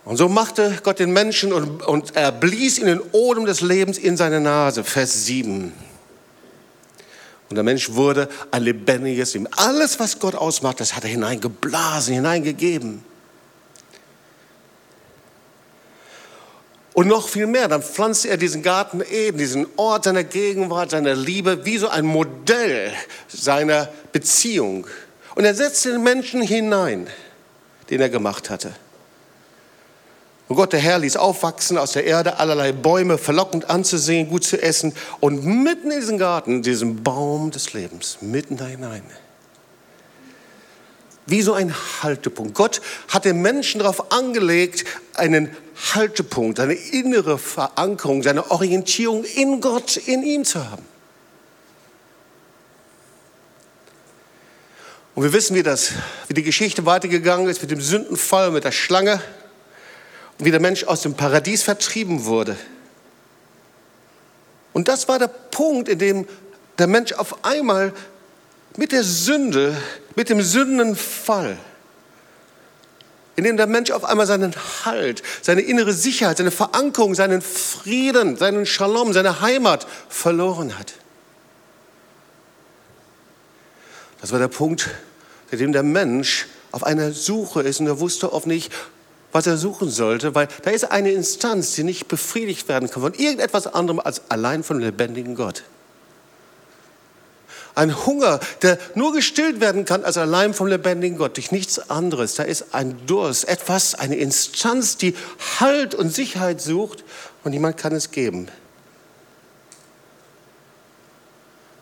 Und 0.05 0.17
so 0.17 0.29
machte 0.29 0.79
Gott 0.85 1.00
den 1.00 1.12
Menschen 1.12 1.52
und, 1.52 1.83
und 1.83 2.14
er 2.14 2.31
blies 2.31 2.78
in 2.78 2.87
den 2.87 3.00
Odem 3.11 3.45
des 3.45 3.61
Lebens 3.61 3.99
in 3.99 4.16
seine 4.16 4.40
Nase. 4.40 4.85
Vers 4.85 5.26
7. 5.26 5.73
Und 7.49 7.55
der 7.57 7.64
Mensch 7.64 7.93
wurde 7.93 8.28
ein 8.50 8.62
lebendiges 8.62 9.35
Leben. 9.35 9.49
Alles, 9.57 9.99
was 9.99 10.19
Gott 10.19 10.35
ausmacht, 10.35 10.81
das 10.81 10.95
hat 10.95 11.05
er 11.05 11.11
hineingeblasen, 11.11 12.14
hineingegeben. 12.14 13.02
Und 16.97 17.09
noch 17.09 17.29
viel 17.29 17.47
mehr, 17.47 17.69
dann 17.69 17.83
pflanzte 17.83 18.31
er 18.31 18.38
diesen 18.38 18.62
Garten 18.62 19.03
Eden, 19.03 19.37
diesen 19.37 19.67
Ort 19.76 20.05
seiner 20.05 20.25
Gegenwart, 20.25 20.93
seiner 20.93 21.15
Liebe, 21.15 21.67
wie 21.67 21.76
so 21.76 21.88
ein 21.88 22.07
Modell 22.07 22.91
seiner 23.29 23.91
Beziehung. 24.12 24.87
Und 25.35 25.45
er 25.45 25.55
setzte 25.55 25.93
den 25.93 26.03
Menschen 26.03 26.41
hinein, 26.41 27.07
den 27.91 28.00
er 28.00 28.09
gemacht 28.09 28.49
hatte. 28.49 28.73
Und 30.49 30.57
Gott, 30.57 30.73
der 30.73 30.81
Herr, 30.81 30.99
ließ 30.99 31.19
aufwachsen 31.19 31.76
aus 31.76 31.93
der 31.93 32.07
Erde 32.07 32.38
allerlei 32.38 32.73
Bäume, 32.73 33.19
verlockend 33.19 33.69
anzusehen, 33.69 34.31
gut 34.31 34.45
zu 34.45 34.62
essen. 34.62 34.95
Und 35.21 35.45
mitten 35.45 35.91
in 35.91 36.00
diesen 36.00 36.17
Garten, 36.17 36.62
diesen 36.62 37.03
Baum 37.03 37.50
des 37.50 37.75
Lebens, 37.75 38.17
mitten 38.23 38.57
da 38.57 38.65
hinein. 38.65 39.03
Wie 41.26 41.42
so 41.42 41.54
ein 41.54 41.75
Haltepunkt. 42.02 42.54
Gott 42.54 42.80
hat 43.09 43.25
den 43.25 43.42
Menschen 43.42 43.80
darauf 43.80 44.12
angelegt, 44.12 44.85
einen 45.14 45.54
Haltepunkt, 45.95 46.61
eine 46.61 46.75
innere 46.75 47.37
Verankerung, 47.37 48.23
seine 48.23 48.50
Orientierung 48.50 49.25
in 49.25 49.61
Gott, 49.61 49.97
in 49.97 50.23
ihm 50.23 50.45
zu 50.45 50.71
haben. 50.71 50.85
Und 55.16 55.23
wir 55.23 55.33
wissen, 55.33 55.56
wie, 55.56 55.62
das, 55.62 55.92
wie 56.28 56.35
die 56.35 56.42
Geschichte 56.42 56.85
weitergegangen 56.85 57.49
ist 57.49 57.62
mit 57.62 57.71
dem 57.71 57.80
Sündenfall, 57.80 58.50
mit 58.50 58.64
der 58.64 58.73
Schlange 58.73 59.21
und 60.38 60.45
wie 60.45 60.50
der 60.50 60.61
Mensch 60.61 60.85
aus 60.85 61.00
dem 61.00 61.14
Paradies 61.14 61.62
vertrieben 61.62 62.26
wurde. 62.26 62.56
Und 64.75 64.88
das 64.88 65.09
war 65.09 65.18
der 65.18 65.28
Punkt, 65.28 65.88
in 65.88 65.99
dem 65.99 66.28
der 66.78 66.87
Mensch 66.87 67.14
auf 67.14 67.45
einmal 67.47 67.95
mit 68.76 68.92
der 68.92 69.04
Sünde, 69.04 69.76
mit 70.14 70.28
dem 70.28 70.42
Sündenfall 70.42 71.59
in 73.37 73.45
dem 73.45 73.59
der 73.59 73.66
Mensch 73.66 73.90
auf 73.90 74.04
einmal 74.04 74.26
seinen 74.26 74.54
Halt, 74.85 75.23
seine 75.42 75.61
innere 75.61 75.92
Sicherheit, 75.92 76.38
seine 76.38 76.50
Verankerung, 76.50 77.14
seinen 77.14 77.42
Frieden, 77.42 78.37
seinen 78.38 78.64
Shalom, 78.64 79.12
seine 79.12 79.42
Heimat 79.42 79.87
verloren 80.09 80.78
hat. 80.78 80.95
Das 84.23 84.33
war 84.33 84.38
der 84.38 84.49
Punkt, 84.49 84.88
in 85.50 85.59
dem 85.59 85.73
der 85.73 85.83
Mensch 85.83 86.47
auf 86.73 86.83
einer 86.83 87.12
Suche 87.12 87.61
ist 87.61 87.78
und 87.78 87.87
er 87.87 88.00
wusste 88.00 88.33
oft 88.33 88.47
nicht, 88.47 88.73
was 89.33 89.47
er 89.47 89.59
suchen 89.59 89.90
sollte, 89.90 90.35
weil 90.35 90.49
da 90.62 90.71
ist 90.71 90.90
eine 90.90 91.12
Instanz, 91.12 91.75
die 91.75 91.85
nicht 91.85 92.09
befriedigt 92.09 92.68
werden 92.68 92.90
kann 92.90 93.02
von 93.02 93.12
irgendetwas 93.12 93.66
anderem 93.66 94.00
als 94.00 94.30
allein 94.30 94.64
von 94.64 94.80
lebendigen 94.80 95.35
Gott. 95.35 95.62
Ein 97.76 98.06
Hunger, 98.06 98.40
der 98.62 98.78
nur 98.95 99.12
gestillt 99.12 99.61
werden 99.61 99.85
kann 99.85 100.02
als 100.02 100.16
allein 100.16 100.54
vom 100.54 100.66
lebendigen 100.66 101.18
Gott, 101.18 101.37
durch 101.37 101.52
nichts 101.52 101.90
anderes. 101.90 102.35
Da 102.35 102.42
ist 102.42 102.75
ein 102.75 103.06
Durst, 103.06 103.47
etwas, 103.47 103.95
eine 103.95 104.16
Instanz, 104.16 104.97
die 104.97 105.14
Halt 105.61 105.95
und 105.95 106.09
Sicherheit 106.12 106.62
sucht 106.62 107.04
und 107.45 107.50
niemand 107.50 107.76
kann 107.76 107.95
es 107.95 108.11
geben. 108.12 108.49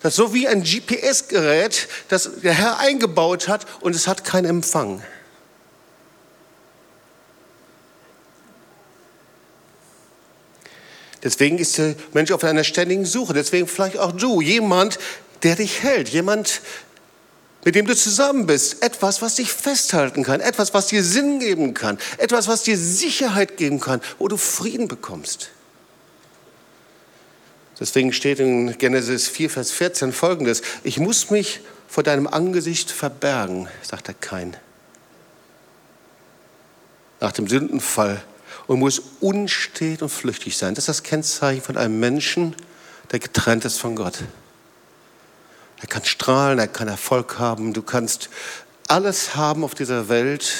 Das 0.01 0.15
ist 0.15 0.17
so 0.17 0.35
wie 0.35 0.49
ein 0.49 0.65
GPS-Gerät, 0.65 1.87
das 2.09 2.29
der 2.43 2.55
Herr 2.55 2.79
eingebaut 2.81 3.47
hat 3.47 3.65
und 3.81 3.95
es 3.95 4.09
hat 4.09 4.25
keinen 4.25 4.47
Empfang. 4.47 5.01
Deswegen 11.23 11.57
ist 11.57 11.79
der 11.79 11.95
Mensch 12.13 12.33
auf 12.33 12.43
einer 12.43 12.65
ständigen 12.65 13.07
Suche. 13.07 13.33
Deswegen 13.33 13.69
vielleicht 13.69 13.97
auch 13.97 14.13
du, 14.13 14.41
jemand, 14.43 14.99
der 15.45 15.57
dich 15.57 15.83
hält, 15.83 16.09
jemand, 16.09 16.61
mit 17.65 17.75
dem 17.75 17.87
du 17.87 17.95
zusammen 17.95 18.47
bist, 18.47 18.83
etwas, 18.83 19.23
was 19.23 19.37
dich 19.37 19.53
festhalten 19.53 20.23
kann, 20.23 20.41
etwas, 20.41 20.75
was 20.75 20.89
dir 20.89 21.05
Sinn 21.05 21.39
geben 21.39 21.75
kann, 21.75 21.99
etwas, 22.19 22.49
was 22.49 22.63
dir 22.63 22.77
Sicherheit 22.77 23.57
geben 23.57 23.81
kann, 23.81 24.01
wo 24.19 24.29
du 24.29 24.37
Frieden 24.37 24.89
bekommst. 24.89 25.51
Deswegen 27.79 28.13
steht 28.13 28.39
in 28.39 28.77
Genesis 28.79 29.29
4, 29.29 29.51
Vers 29.51 29.71
14 29.73 30.13
folgendes, 30.13 30.63
ich 30.83 30.99
muss 30.99 31.31
mich 31.31 31.61
vor 31.89 32.03
deinem 32.03 32.27
Angesicht 32.27 32.91
verbergen, 32.91 33.69
sagt 33.83 34.09
der 34.09 34.15
Kain. 34.15 34.57
Nach 37.21 37.33
dem 37.33 37.49
Sündenfall 37.49 38.23
und 38.67 38.79
muss 38.79 39.03
unstet 39.21 40.03
und 40.03 40.09
flüchtig 40.09 40.57
sein. 40.57 40.75
Das 40.75 40.85
ist 40.85 40.89
das 40.89 41.03
Kennzeichen 41.03 41.63
von 41.63 41.77
einem 41.77 41.99
Menschen, 41.99 42.55
der 43.11 43.19
getrennt 43.19 43.65
ist 43.65 43.79
von 43.79 43.97
Gott. 43.97 44.19
Er 45.85 45.89
kann 45.89 46.05
strahlen, 46.07 46.59
er 46.59 46.67
kann 46.67 46.89
Erfolg 46.89 47.39
haben, 47.39 47.75
du 47.75 47.83
kannst 47.83 48.31
alles 48.89 49.37
haben 49.37 49.63
auf 49.65 49.75
dieser 49.75 50.09
Welt. 50.09 50.51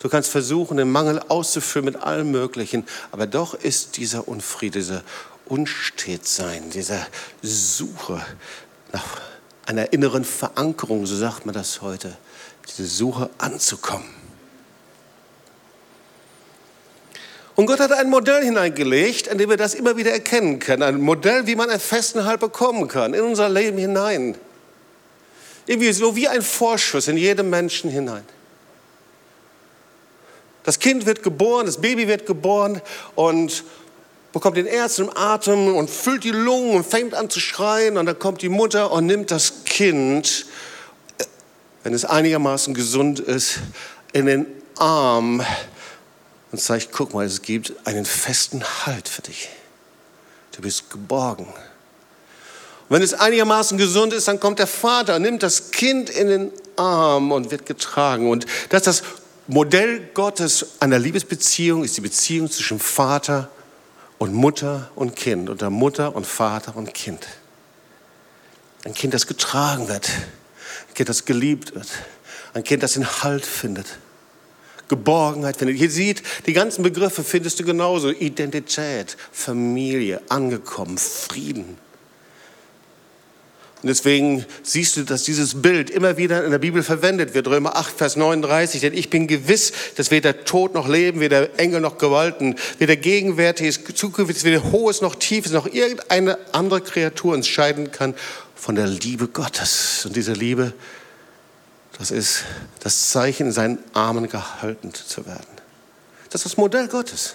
Du 0.00 0.10
kannst 0.10 0.28
versuchen, 0.28 0.76
den 0.76 0.92
Mangel 0.92 1.20
auszufüllen 1.26 1.86
mit 1.86 1.96
allem 1.96 2.32
Möglichen, 2.32 2.84
aber 3.12 3.26
doch 3.26 3.54
ist 3.54 3.96
dieser 3.96 4.28
Unfriede, 4.28 4.80
dieser 4.80 5.04
Unstetsein, 5.46 6.68
dieser 6.68 7.06
Suche 7.40 8.20
nach 8.92 9.22
einer 9.64 9.94
inneren 9.94 10.22
Verankerung, 10.22 11.06
so 11.06 11.16
sagt 11.16 11.46
man 11.46 11.54
das 11.54 11.80
heute, 11.80 12.14
diese 12.68 12.84
Suche 12.86 13.30
anzukommen. 13.38 14.21
Und 17.54 17.66
Gott 17.66 17.80
hat 17.80 17.92
ein 17.92 18.08
Modell 18.08 18.42
hineingelegt, 18.42 19.28
an 19.28 19.38
dem 19.38 19.50
wir 19.50 19.58
das 19.58 19.74
immer 19.74 19.96
wieder 19.96 20.10
erkennen 20.10 20.58
können. 20.58 20.82
Ein 20.82 21.00
Modell, 21.00 21.46
wie 21.46 21.54
man 21.54 21.68
einen 21.68 21.80
festen 21.80 22.24
Halt 22.24 22.40
bekommen 22.40 22.88
kann, 22.88 23.12
in 23.12 23.20
unser 23.20 23.48
Leben 23.48 23.76
hinein. 23.76 24.36
Irgendwie 25.66 25.92
so 25.92 26.16
wie 26.16 26.28
ein 26.28 26.42
Vorschuss 26.42 27.08
in 27.08 27.16
jedem 27.16 27.50
Menschen 27.50 27.90
hinein. 27.90 28.24
Das 30.64 30.78
Kind 30.78 31.06
wird 31.06 31.22
geboren, 31.22 31.66
das 31.66 31.80
Baby 31.80 32.08
wird 32.08 32.24
geboren 32.24 32.80
und 33.16 33.64
bekommt 34.32 34.56
den 34.56 34.66
ersten 34.66 35.10
Atem 35.14 35.74
und 35.74 35.90
füllt 35.90 36.24
die 36.24 36.30
Lungen 36.30 36.76
und 36.76 36.86
fängt 36.86 37.14
an 37.14 37.28
zu 37.28 37.40
schreien. 37.40 37.98
Und 37.98 38.06
dann 38.06 38.18
kommt 38.18 38.42
die 38.42 38.48
Mutter 38.48 38.90
und 38.92 39.06
nimmt 39.06 39.30
das 39.30 39.64
Kind, 39.64 40.46
wenn 41.82 41.92
es 41.92 42.04
einigermaßen 42.04 42.74
gesund 42.74 43.20
ist, 43.20 43.58
in 44.12 44.26
den 44.26 44.46
Arm 44.78 45.44
und 46.52 46.58
zeigt, 46.58 46.92
guck 46.92 47.14
mal, 47.14 47.24
es 47.24 47.42
gibt 47.42 47.74
einen 47.84 48.04
festen 48.04 48.62
Halt 48.62 49.08
für 49.08 49.22
dich. 49.22 49.48
Du 50.54 50.60
bist 50.60 50.90
geborgen. 50.90 51.46
Und 51.46 52.96
wenn 52.96 53.02
es 53.02 53.14
einigermaßen 53.14 53.78
gesund 53.78 54.12
ist, 54.12 54.28
dann 54.28 54.38
kommt 54.38 54.58
der 54.58 54.66
Vater, 54.66 55.18
nimmt 55.18 55.42
das 55.42 55.70
Kind 55.70 56.10
in 56.10 56.28
den 56.28 56.52
Arm 56.76 57.32
und 57.32 57.50
wird 57.50 57.64
getragen. 57.64 58.30
Und 58.30 58.44
das 58.68 58.86
ist 58.86 58.86
das 58.86 59.02
Modell 59.46 60.10
Gottes 60.12 60.66
einer 60.80 60.98
Liebesbeziehung, 60.98 61.84
ist 61.84 61.96
die 61.96 62.02
Beziehung 62.02 62.50
zwischen 62.50 62.78
Vater 62.78 63.50
und 64.18 64.34
Mutter 64.34 64.90
und 64.94 65.16
Kind, 65.16 65.48
unter 65.48 65.70
Mutter 65.70 66.14
und 66.14 66.26
Vater 66.26 66.76
und 66.76 66.92
Kind. 66.92 67.26
Ein 68.84 68.94
Kind, 68.94 69.14
das 69.14 69.26
getragen 69.26 69.88
wird, 69.88 70.08
ein 70.88 70.94
Kind, 70.94 71.08
das 71.08 71.24
geliebt 71.24 71.74
wird, 71.74 71.88
ein 72.52 72.62
Kind, 72.62 72.82
das 72.82 72.92
den 72.92 73.06
Halt 73.22 73.46
findet. 73.46 73.86
Geborgenheit 74.92 75.56
findet. 75.56 75.78
Hier 75.78 75.90
sieht, 75.90 76.22
die 76.46 76.52
ganzen 76.52 76.82
Begriffe 76.82 77.24
findest 77.24 77.58
du 77.58 77.64
genauso. 77.64 78.10
Identität, 78.10 79.16
Familie, 79.32 80.20
angekommen, 80.28 80.98
Frieden. 80.98 81.78
Und 83.82 83.88
deswegen 83.88 84.44
siehst 84.62 84.96
du, 84.96 85.02
dass 85.02 85.24
dieses 85.24 85.62
Bild 85.62 85.88
immer 85.88 86.18
wieder 86.18 86.44
in 86.44 86.50
der 86.50 86.58
Bibel 86.58 86.82
verwendet 86.82 87.32
wird. 87.32 87.48
Römer 87.48 87.74
8, 87.74 87.96
Vers 87.96 88.16
39. 88.16 88.82
Denn 88.82 88.92
ich 88.92 89.08
bin 89.08 89.26
gewiss, 89.26 89.72
dass 89.96 90.10
weder 90.10 90.44
Tod 90.44 90.74
noch 90.74 90.86
Leben, 90.86 91.20
weder 91.20 91.58
Engel 91.58 91.80
noch 91.80 91.96
Gewalten, 91.96 92.56
weder 92.78 92.94
Gegenwärtiges, 92.94 93.80
Zukünftiges, 93.94 94.44
weder 94.44 94.70
Hohes 94.70 95.00
noch 95.00 95.14
Tiefes, 95.14 95.52
noch 95.52 95.66
irgendeine 95.66 96.38
andere 96.52 96.82
Kreatur 96.82 97.34
uns 97.34 97.48
scheiden 97.48 97.90
kann 97.90 98.14
von 98.54 98.74
der 98.74 98.86
Liebe 98.86 99.26
Gottes. 99.26 100.04
Und 100.04 100.14
diese 100.16 100.34
Liebe 100.34 100.74
das 101.98 102.10
ist 102.10 102.44
das 102.80 103.10
Zeichen, 103.10 103.48
in 103.48 103.52
seinen 103.52 103.78
Armen 103.92 104.28
gehalten 104.28 104.92
zu 104.94 105.26
werden. 105.26 105.46
Das 106.30 106.40
ist 106.40 106.52
das 106.52 106.56
Modell 106.56 106.88
Gottes. 106.88 107.34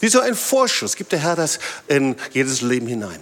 Wie 0.00 0.08
so 0.08 0.20
ein 0.20 0.34
Vorschuss 0.34 0.96
gibt 0.96 1.12
der 1.12 1.20
Herr 1.20 1.36
das 1.36 1.58
in 1.86 2.16
jedes 2.32 2.60
Leben 2.60 2.86
hinein. 2.86 3.20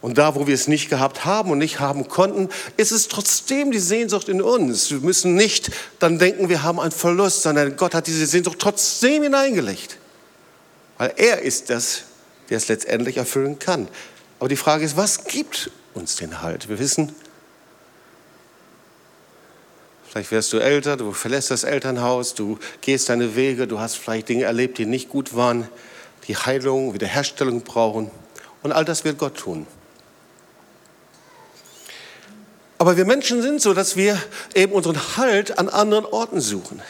Und 0.00 0.18
da, 0.18 0.34
wo 0.36 0.46
wir 0.46 0.54
es 0.54 0.68
nicht 0.68 0.88
gehabt 0.88 1.24
haben 1.24 1.50
und 1.50 1.58
nicht 1.58 1.80
haben 1.80 2.06
konnten, 2.06 2.48
ist 2.76 2.92
es 2.92 3.08
trotzdem 3.08 3.72
die 3.72 3.80
Sehnsucht 3.80 4.28
in 4.28 4.40
uns. 4.40 4.90
Wir 4.90 5.00
müssen 5.00 5.34
nicht 5.34 5.70
dann 5.98 6.18
denken, 6.18 6.48
wir 6.48 6.62
haben 6.62 6.78
einen 6.78 6.92
Verlust, 6.92 7.42
sondern 7.42 7.76
Gott 7.76 7.94
hat 7.94 8.06
diese 8.06 8.24
Sehnsucht 8.26 8.58
trotzdem 8.58 9.24
hineingelegt. 9.24 9.98
Weil 10.98 11.12
er 11.16 11.42
ist 11.42 11.70
das, 11.70 12.02
der 12.50 12.58
es 12.58 12.68
letztendlich 12.68 13.16
erfüllen 13.16 13.58
kann. 13.58 13.88
Aber 14.38 14.48
die 14.48 14.56
Frage 14.56 14.84
ist, 14.84 14.96
was 14.96 15.24
gibt 15.24 15.70
uns 15.96 16.16
den 16.16 16.42
Halt. 16.42 16.68
Wir 16.68 16.78
wissen, 16.78 17.14
vielleicht 20.08 20.30
wirst 20.30 20.52
du 20.52 20.58
älter, 20.58 20.96
du 20.96 21.12
verlässt 21.12 21.50
das 21.50 21.64
Elternhaus, 21.64 22.34
du 22.34 22.58
gehst 22.80 23.08
deine 23.08 23.34
Wege, 23.34 23.66
du 23.66 23.80
hast 23.80 23.96
vielleicht 23.96 24.28
Dinge 24.28 24.44
erlebt, 24.44 24.78
die 24.78 24.86
nicht 24.86 25.08
gut 25.08 25.34
waren, 25.34 25.68
die 26.28 26.36
Heilung, 26.36 26.94
Wiederherstellung 26.94 27.62
brauchen. 27.62 28.10
Und 28.62 28.72
all 28.72 28.84
das 28.84 29.04
wird 29.04 29.18
Gott 29.18 29.36
tun. 29.36 29.66
Aber 32.78 32.96
wir 32.96 33.04
Menschen 33.06 33.40
sind 33.42 33.62
so, 33.62 33.72
dass 33.72 33.96
wir 33.96 34.20
eben 34.54 34.72
unseren 34.72 35.16
Halt 35.16 35.58
an 35.58 35.68
anderen 35.68 36.04
Orten 36.04 36.40
suchen. 36.40 36.82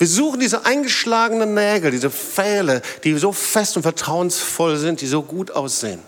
Wir 0.00 0.06
suchen 0.06 0.40
diese 0.40 0.64
eingeschlagenen 0.64 1.52
Nägel, 1.52 1.90
diese 1.90 2.10
Pfähle, 2.10 2.80
die 3.04 3.18
so 3.18 3.32
fest 3.32 3.76
und 3.76 3.82
vertrauensvoll 3.82 4.78
sind, 4.78 5.02
die 5.02 5.06
so 5.06 5.20
gut 5.20 5.50
aussehen. 5.50 6.00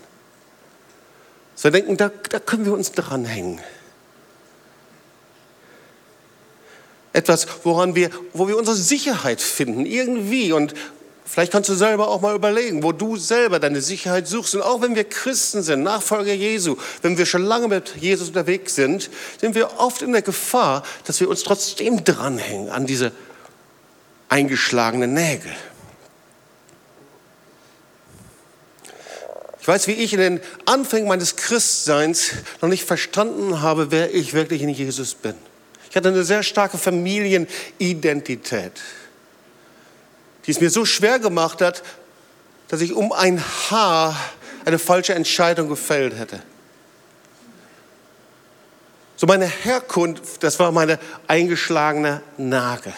So 1.53 1.65
wir 1.65 1.71
denken, 1.73 1.95
da, 1.95 2.09
da 2.29 2.39
können 2.39 2.65
wir 2.65 2.73
uns 2.73 2.91
dranhängen. 2.91 3.61
Etwas, 7.13 7.45
woran 7.63 7.93
wir, 7.93 8.09
wo 8.33 8.47
wir 8.47 8.57
unsere 8.57 8.75
Sicherheit 8.75 9.39
finden, 9.39 9.85
irgendwie. 9.85 10.53
Und 10.53 10.73
vielleicht 11.23 11.51
kannst 11.51 11.69
du 11.69 11.75
selber 11.75 12.07
auch 12.07 12.21
mal 12.21 12.33
überlegen, 12.33 12.81
wo 12.81 12.93
du 12.93 13.15
selber 13.15 13.59
deine 13.59 13.81
Sicherheit 13.81 14.27
suchst. 14.27 14.55
Und 14.55 14.63
auch 14.63 14.81
wenn 14.81 14.95
wir 14.95 15.03
Christen 15.03 15.61
sind, 15.61 15.83
Nachfolger 15.83 16.33
Jesu, 16.33 16.77
wenn 17.03 17.19
wir 17.19 17.27
schon 17.27 17.43
lange 17.43 17.67
mit 17.67 17.95
Jesus 17.97 18.29
unterwegs 18.29 18.73
sind, 18.73 19.11
sind 19.39 19.53
wir 19.53 19.77
oft 19.77 20.01
in 20.01 20.13
der 20.13 20.23
Gefahr, 20.23 20.81
dass 21.05 21.19
wir 21.19 21.29
uns 21.29 21.43
trotzdem 21.43 22.03
dranhängen 22.03 22.71
an 22.71 22.87
diese 22.87 23.11
eingeschlagene 24.33 25.07
Nägel. 25.07 25.51
Ich 29.61 29.67
weiß, 29.67 29.85
wie 29.85 29.91
ich 29.91 30.11
in 30.11 30.19
den 30.19 30.41
Anfängen 30.65 31.07
meines 31.07 31.35
Christseins 31.35 32.31
noch 32.59 32.67
nicht 32.67 32.83
verstanden 32.83 33.61
habe, 33.61 33.91
wer 33.91 34.11
ich 34.11 34.33
wirklich 34.33 34.63
in 34.63 34.69
Jesus 34.69 35.13
bin. 35.13 35.35
Ich 35.87 35.95
hatte 35.95 36.09
eine 36.09 36.23
sehr 36.23 36.41
starke 36.41 36.79
Familienidentität, 36.79 38.71
die 40.47 40.51
es 40.51 40.59
mir 40.59 40.71
so 40.71 40.83
schwer 40.83 41.19
gemacht 41.19 41.61
hat, 41.61 41.83
dass 42.69 42.81
ich 42.81 42.93
um 42.93 43.11
ein 43.11 43.39
Haar 43.69 44.19
eine 44.65 44.79
falsche 44.79 45.13
Entscheidung 45.13 45.69
gefällt 45.69 46.17
hätte. 46.17 46.41
So 49.15 49.27
meine 49.27 49.45
Herkunft, 49.45 50.41
das 50.41 50.59
war 50.59 50.71
meine 50.71 50.97
eingeschlagene 51.27 52.23
Nagel. 52.37 52.93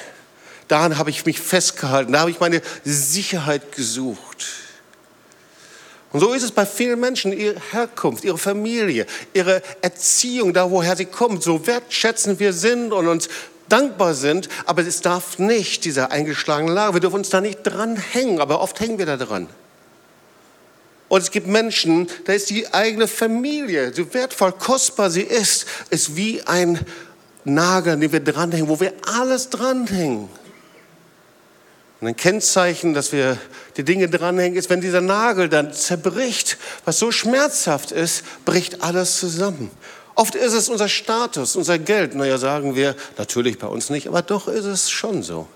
Daran 0.68 0.98
habe 0.98 1.10
ich 1.10 1.26
mich 1.26 1.40
festgehalten, 1.40 2.14
da 2.14 2.22
habe 2.22 2.32
ich 2.32 2.40
meine 2.40 2.62
Sicherheit 2.84 3.72
gesucht. 3.72 4.46
Und 6.12 6.22
so 6.22 6.34
ist 6.34 6.44
es 6.44 6.52
bei 6.52 6.66
vielen 6.66 7.00
Menschen, 7.00 7.34
ihre 7.34 7.60
Herkunft, 7.72 8.24
ihre 8.24 8.38
Familie, 8.38 9.06
ihre 9.34 9.62
Erziehung, 9.82 10.54
da 10.54 10.72
woher 10.72 10.96
sie 10.96 11.06
kommen, 11.06 11.42
so 11.42 11.68
wertschätzend 11.68 12.40
wir 12.40 12.54
sind 12.54 12.94
und 12.94 13.08
uns 13.08 13.28
dankbar 13.68 14.14
sind, 14.14 14.48
aber 14.66 14.84
es 14.84 15.02
darf 15.02 15.40
nicht 15.40 15.86
dieser 15.86 16.12
eingeschlagene 16.12 16.72
Lage, 16.72 16.94
wir 16.94 17.02
dürfen 17.02 17.18
uns 17.18 17.30
da 17.30 17.42
nicht 17.42 17.64
dran 17.64 17.98
hängen, 17.98 18.40
aber 18.40 18.62
oft 18.62 18.80
hängen 18.80 18.98
wir 18.98 19.06
da 19.06 19.18
dran. 19.18 19.50
Und 21.08 21.22
es 21.22 21.32
gibt 21.32 21.48
Menschen, 21.48 22.08
da 22.26 22.34
ist 22.34 22.50
die 22.50 22.74
eigene 22.74 23.08
Familie, 23.08 23.94
so 23.94 24.12
wertvoll, 24.14 24.54
kostbar 24.54 25.10
sie 25.12 25.22
ist, 25.22 25.66
ist 25.90 26.16
wie 26.16 26.42
ein 26.44 26.80
Nagel, 27.44 27.94
an 27.94 28.02
dem 28.02 28.12
wir 28.12 28.22
dranhängen, 28.22 28.70
wo 28.70 28.80
wir 28.80 28.94
alles 29.06 29.50
dranhängen. 29.50 30.30
Und 32.06 32.10
ein 32.10 32.18
Kennzeichen, 32.18 32.94
dass 32.94 33.12
wir 33.12 33.40
die 33.78 33.84
Dinge 33.84 34.08
dranhängen, 34.08 34.60
ist, 34.60 34.70
wenn 34.70 34.80
dieser 34.80 35.02
Nagel 35.02 35.50
dann 35.50 35.74
zerbricht, 35.74 36.60
was 36.86 37.00
so 37.00 37.12
schmerzhaft 37.12 37.92
ist, 37.92 38.24
bricht 38.46 38.84
alles 38.84 39.18
zusammen. 39.18 39.72
Oft 40.14 40.36
ist 40.36 40.54
es 40.54 40.70
unser 40.70 40.88
Status, 40.88 41.56
unser 41.56 41.80
Geld. 41.80 42.14
Naja, 42.14 42.38
sagen 42.38 42.76
wir, 42.76 42.96
natürlich 43.18 43.58
bei 43.58 43.66
uns 43.66 43.90
nicht, 43.90 44.08
aber 44.08 44.22
doch 44.22 44.48
ist 44.48 44.66
es 44.66 44.92
schon 44.92 45.24
so. 45.24 45.48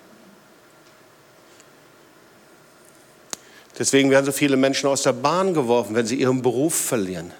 Deswegen 3.77 4.09
werden 4.09 4.25
so 4.25 4.31
viele 4.31 4.57
Menschen 4.57 4.89
aus 4.89 5.03
der 5.03 5.13
Bahn 5.13 5.53
geworfen, 5.53 5.93
wenn 5.93 6.07
sie 6.07 6.15
ihren 6.15 6.41
Beruf 6.41 6.73
verlieren. 6.73 7.31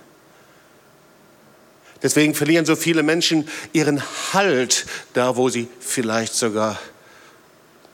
Deswegen 2.04 2.36
verlieren 2.36 2.68
so 2.68 2.76
viele 2.76 3.02
Menschen 3.02 3.48
ihren 3.74 4.04
Halt 4.34 4.86
da, 5.16 5.36
wo 5.36 5.50
sie 5.50 5.68
vielleicht 5.80 6.36
sogar 6.36 6.78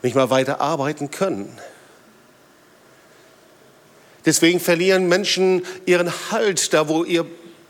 nicht 0.06 0.14
mal 0.14 0.30
weiter 0.30 0.60
arbeiten 0.60 1.10
können. 1.10 1.52
Deswegen 4.24 4.60
verlieren 4.60 5.08
Menschen 5.08 5.64
ihren 5.84 6.12
Halt 6.30 6.72
da, 6.72 6.88
wo 6.88 7.04
ihr 7.04 7.26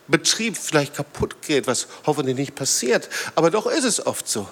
Betrieb 0.08 0.56
vielleicht 0.56 0.94
kaputt 0.94 1.42
geht, 1.42 1.66
was 1.66 1.88
hoffentlich 2.06 2.36
nicht 2.36 2.54
passiert. 2.54 3.08
Aber 3.34 3.50
doch 3.50 3.66
ist 3.66 3.84
es 3.84 4.06
oft 4.06 4.28
so, 4.28 4.46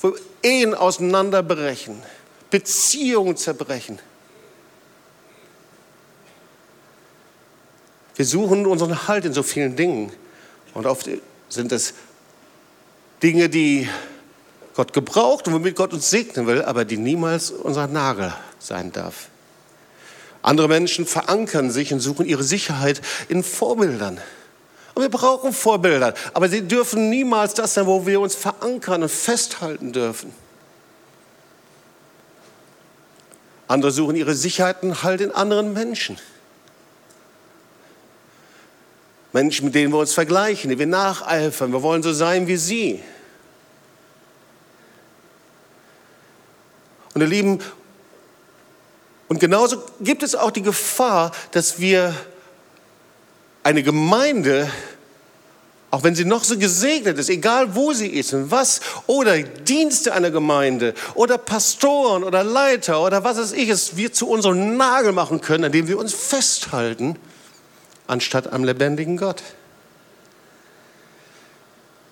wo 0.00 0.14
Ehen 0.42 0.74
auseinanderbrechen, 0.74 2.02
Beziehungen 2.50 3.36
zerbrechen. 3.36 3.98
Wir 8.14 8.24
suchen 8.24 8.66
unseren 8.66 9.08
Halt 9.08 9.24
in 9.24 9.32
so 9.32 9.42
vielen 9.42 9.74
Dingen. 9.74 10.12
Und 10.74 10.86
oft 10.86 11.08
sind 11.48 11.72
es 11.72 11.94
Dinge, 13.22 13.48
die 13.48 13.88
Gott 14.76 14.92
gebraucht 14.92 15.48
und 15.48 15.54
womit 15.54 15.74
Gott 15.74 15.94
uns 15.94 16.10
segnen 16.10 16.46
will, 16.46 16.62
aber 16.62 16.84
die 16.84 16.98
niemals 16.98 17.50
unser 17.50 17.86
Nagel 17.86 18.32
sein 18.58 18.92
darf. 18.92 19.28
Andere 20.42 20.68
Menschen 20.68 21.06
verankern 21.06 21.70
sich 21.70 21.94
und 21.94 22.00
suchen 22.00 22.26
ihre 22.26 22.42
Sicherheit 22.44 23.00
in 23.28 23.42
Vorbildern. 23.42 24.20
Und 24.94 25.02
wir 25.02 25.08
brauchen 25.08 25.54
Vorbilder, 25.54 26.12
aber 26.34 26.50
sie 26.50 26.62
dürfen 26.62 27.08
niemals 27.08 27.54
das 27.54 27.72
sein, 27.72 27.86
wo 27.86 28.06
wir 28.06 28.20
uns 28.20 28.34
verankern 28.34 29.02
und 29.02 29.08
festhalten 29.10 29.92
dürfen. 29.92 30.30
Andere 33.68 33.90
suchen 33.90 34.14
ihre 34.14 34.34
Sicherheiten 34.34 35.02
halt 35.02 35.22
in 35.22 35.32
anderen 35.32 35.72
Menschen. 35.72 36.18
Menschen, 39.32 39.64
mit 39.64 39.74
denen 39.74 39.92
wir 39.92 39.98
uns 39.98 40.12
vergleichen, 40.12 40.68
die 40.70 40.78
wir 40.78 40.86
nacheifern. 40.86 41.72
Wir 41.72 41.82
wollen 41.82 42.02
so 42.02 42.12
sein 42.12 42.46
wie 42.46 42.56
sie. 42.56 43.02
Und 47.16 47.22
ihr 47.22 47.28
Lieben, 47.28 47.60
und 49.28 49.40
genauso 49.40 49.82
gibt 50.02 50.22
es 50.22 50.34
auch 50.34 50.50
die 50.50 50.60
Gefahr, 50.60 51.32
dass 51.50 51.80
wir 51.80 52.14
eine 53.62 53.82
Gemeinde, 53.82 54.70
auch 55.90 56.04
wenn 56.04 56.14
sie 56.14 56.26
noch 56.26 56.44
so 56.44 56.58
gesegnet 56.58 57.18
ist, 57.18 57.30
egal 57.30 57.74
wo 57.74 57.94
sie 57.94 58.08
ist 58.08 58.34
und 58.34 58.50
was, 58.50 58.82
oder 59.06 59.42
Dienste 59.42 60.12
einer 60.12 60.30
Gemeinde 60.30 60.92
oder 61.14 61.38
Pastoren 61.38 62.22
oder 62.22 62.44
Leiter 62.44 63.02
oder 63.02 63.24
was 63.24 63.38
es 63.38 63.52
ich 63.52 63.70
ist, 63.70 63.96
wir 63.96 64.12
zu 64.12 64.28
unserem 64.28 64.76
Nagel 64.76 65.12
machen 65.12 65.40
können, 65.40 65.64
an 65.64 65.72
dem 65.72 65.88
wir 65.88 65.96
uns 65.96 66.12
festhalten, 66.12 67.18
anstatt 68.06 68.52
am 68.52 68.62
lebendigen 68.62 69.16
Gott. 69.16 69.42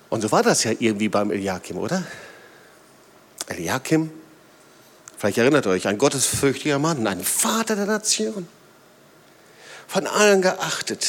Und 0.09 0.21
so 0.21 0.31
war 0.31 0.41
das 0.41 0.63
ja 0.63 0.71
irgendwie 0.71 1.09
beim 1.09 1.29
Eliakim, 1.29 1.77
oder? 1.77 2.03
Eliakim 3.45 4.09
Vielleicht 5.17 5.37
erinnert 5.37 5.67
euch, 5.67 5.87
ein 5.87 5.97
gottesfürchtiger 5.97 6.79
Mann, 6.79 7.07
ein 7.07 7.23
Vater 7.23 7.75
der 7.75 7.85
Nation, 7.85 8.47
von 9.87 10.07
allen 10.07 10.41
geachtet, 10.41 11.07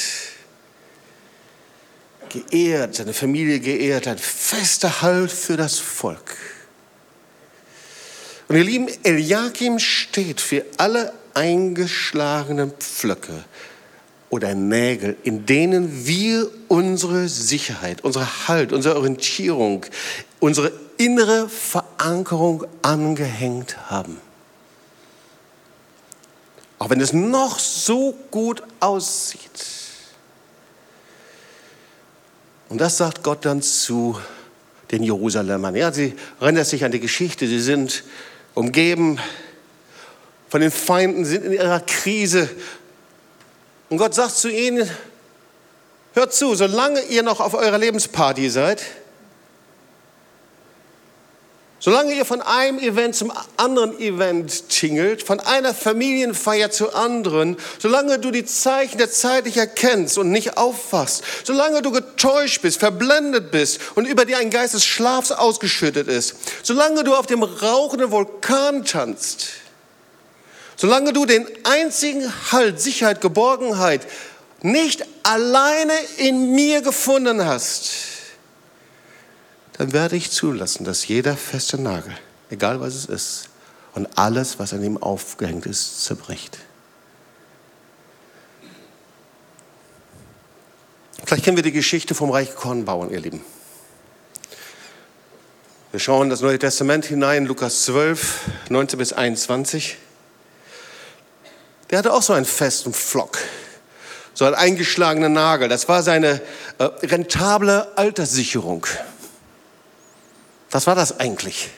geehrt, 2.28 2.94
seine 2.94 3.12
Familie 3.12 3.60
geehrt, 3.60 4.06
ein 4.06 4.18
fester 4.18 5.02
Halt 5.02 5.32
für 5.32 5.56
das 5.56 5.78
Volk. 5.78 6.36
Und 8.48 8.56
ihr 8.56 8.64
Lieben, 8.64 8.88
Eliakim 9.02 9.78
steht 9.78 10.40
für 10.40 10.64
alle 10.76 11.12
eingeschlagenen 11.34 12.70
Pflöcke 12.78 13.44
oder 14.30 14.54
Nägel, 14.54 15.16
in 15.24 15.46
denen 15.46 16.06
wir 16.06 16.48
unsere 16.68 17.28
Sicherheit, 17.28 18.04
unsere 18.04 18.48
Halt, 18.48 18.72
unsere 18.72 18.96
Orientierung, 18.96 19.84
unsere 20.38 20.72
innere 20.98 21.48
Verankerung 21.48 22.64
angehängt 22.82 23.90
haben. 23.90 24.20
Auch 26.78 26.90
wenn 26.90 27.00
es 27.00 27.12
noch 27.12 27.58
so 27.58 28.12
gut 28.30 28.62
aussieht. 28.80 29.40
Und 32.68 32.78
das 32.80 32.96
sagt 32.96 33.22
Gott 33.22 33.44
dann 33.44 33.62
zu 33.62 34.18
den 34.90 35.02
Jerusalemern. 35.02 35.74
Ja, 35.74 35.92
sie 35.92 36.14
erinnert 36.40 36.66
sich 36.66 36.84
an 36.84 36.92
die 36.92 37.00
Geschichte. 37.00 37.46
Sie 37.46 37.60
sind 37.60 38.04
umgeben 38.54 39.18
von 40.48 40.60
den 40.60 40.70
Feinden, 40.70 41.24
sind 41.24 41.44
in 41.44 41.52
ihrer 41.52 41.80
Krise. 41.80 42.48
Und 43.88 43.98
Gott 43.98 44.14
sagt 44.14 44.36
zu 44.36 44.48
ihnen, 44.48 44.88
hört 46.14 46.34
zu, 46.34 46.54
solange 46.54 47.00
ihr 47.02 47.22
noch 47.22 47.40
auf 47.40 47.54
eurer 47.54 47.78
Lebensparty 47.78 48.50
seid, 48.50 48.82
Solange 51.78 52.14
ihr 52.14 52.24
von 52.24 52.40
einem 52.40 52.78
Event 52.78 53.14
zum 53.14 53.30
anderen 53.58 54.00
Event 54.00 54.70
tingelt, 54.70 55.22
von 55.22 55.40
einer 55.40 55.74
Familienfeier 55.74 56.70
zur 56.70 56.94
anderen, 56.94 57.58
solange 57.78 58.18
du 58.18 58.30
die 58.30 58.46
Zeichen 58.46 58.96
der 58.96 59.10
Zeit 59.10 59.44
nicht 59.44 59.58
erkennst 59.58 60.16
und 60.16 60.30
nicht 60.30 60.56
aufwachst, 60.56 61.22
solange 61.44 61.82
du 61.82 61.90
getäuscht 61.90 62.62
bist, 62.62 62.80
verblendet 62.80 63.50
bist 63.50 63.78
und 63.94 64.06
über 64.06 64.24
dir 64.24 64.38
ein 64.38 64.48
Geist 64.48 64.72
des 64.72 64.86
Schlafs 64.86 65.32
ausgeschüttet 65.32 66.08
ist, 66.08 66.36
solange 66.62 67.04
du 67.04 67.14
auf 67.14 67.26
dem 67.26 67.42
rauchenden 67.42 68.10
Vulkan 68.10 68.86
tanzt, 68.86 69.48
solange 70.76 71.12
du 71.12 71.26
den 71.26 71.46
einzigen 71.64 72.32
Halt, 72.52 72.80
Sicherheit, 72.80 73.20
Geborgenheit 73.20 74.00
nicht 74.62 75.04
alleine 75.24 75.92
in 76.16 76.54
mir 76.54 76.80
gefunden 76.80 77.44
hast, 77.44 78.15
dann 79.78 79.92
werde 79.92 80.16
ich 80.16 80.30
zulassen, 80.30 80.84
dass 80.84 81.06
jeder 81.06 81.36
feste 81.36 81.80
Nagel, 81.80 82.16
egal 82.50 82.80
was 82.80 82.94
es 82.94 83.06
ist, 83.06 83.48
und 83.94 84.06
alles, 84.18 84.58
was 84.58 84.72
an 84.72 84.82
ihm 84.82 84.96
aufgehängt 85.02 85.66
ist, 85.66 86.04
zerbricht. 86.04 86.58
Vielleicht 91.24 91.44
kennen 91.44 91.56
wir 91.56 91.64
die 91.64 91.72
Geschichte 91.72 92.14
vom 92.14 92.30
Reich 92.30 92.54
Kornbauern, 92.54 93.10
ihr 93.10 93.20
Lieben. 93.20 93.42
Wir 95.90 96.00
schauen 96.00 96.24
in 96.24 96.30
das 96.30 96.40
Neue 96.40 96.58
Testament 96.58 97.06
hinein, 97.06 97.46
Lukas 97.46 97.84
12, 97.84 98.40
19 98.68 98.98
bis 98.98 99.12
21. 99.12 99.96
Der 101.90 101.98
hatte 101.98 102.12
auch 102.12 102.22
so 102.22 102.32
einen 102.32 102.44
festen 102.44 102.92
Flock, 102.92 103.38
so 104.34 104.44
einen 104.44 104.54
eingeschlagenen 104.54 105.32
Nagel. 105.32 105.68
Das 105.68 105.88
war 105.88 106.02
seine 106.02 106.40
äh, 106.78 106.84
rentable 106.84 107.96
Alterssicherung. 107.96 108.86
Was 110.70 110.86
war 110.86 110.94
das 110.94 111.20
eigentlich? 111.20 111.70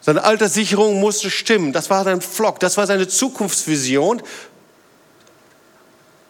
Seine 0.00 0.24
Alterssicherung 0.24 0.98
musste 0.98 1.30
stimmen. 1.30 1.72
Das 1.72 1.90
war 1.90 2.04
sein 2.04 2.20
Flock, 2.20 2.58
das 2.60 2.76
war 2.76 2.86
seine 2.86 3.06
Zukunftsvision, 3.06 4.22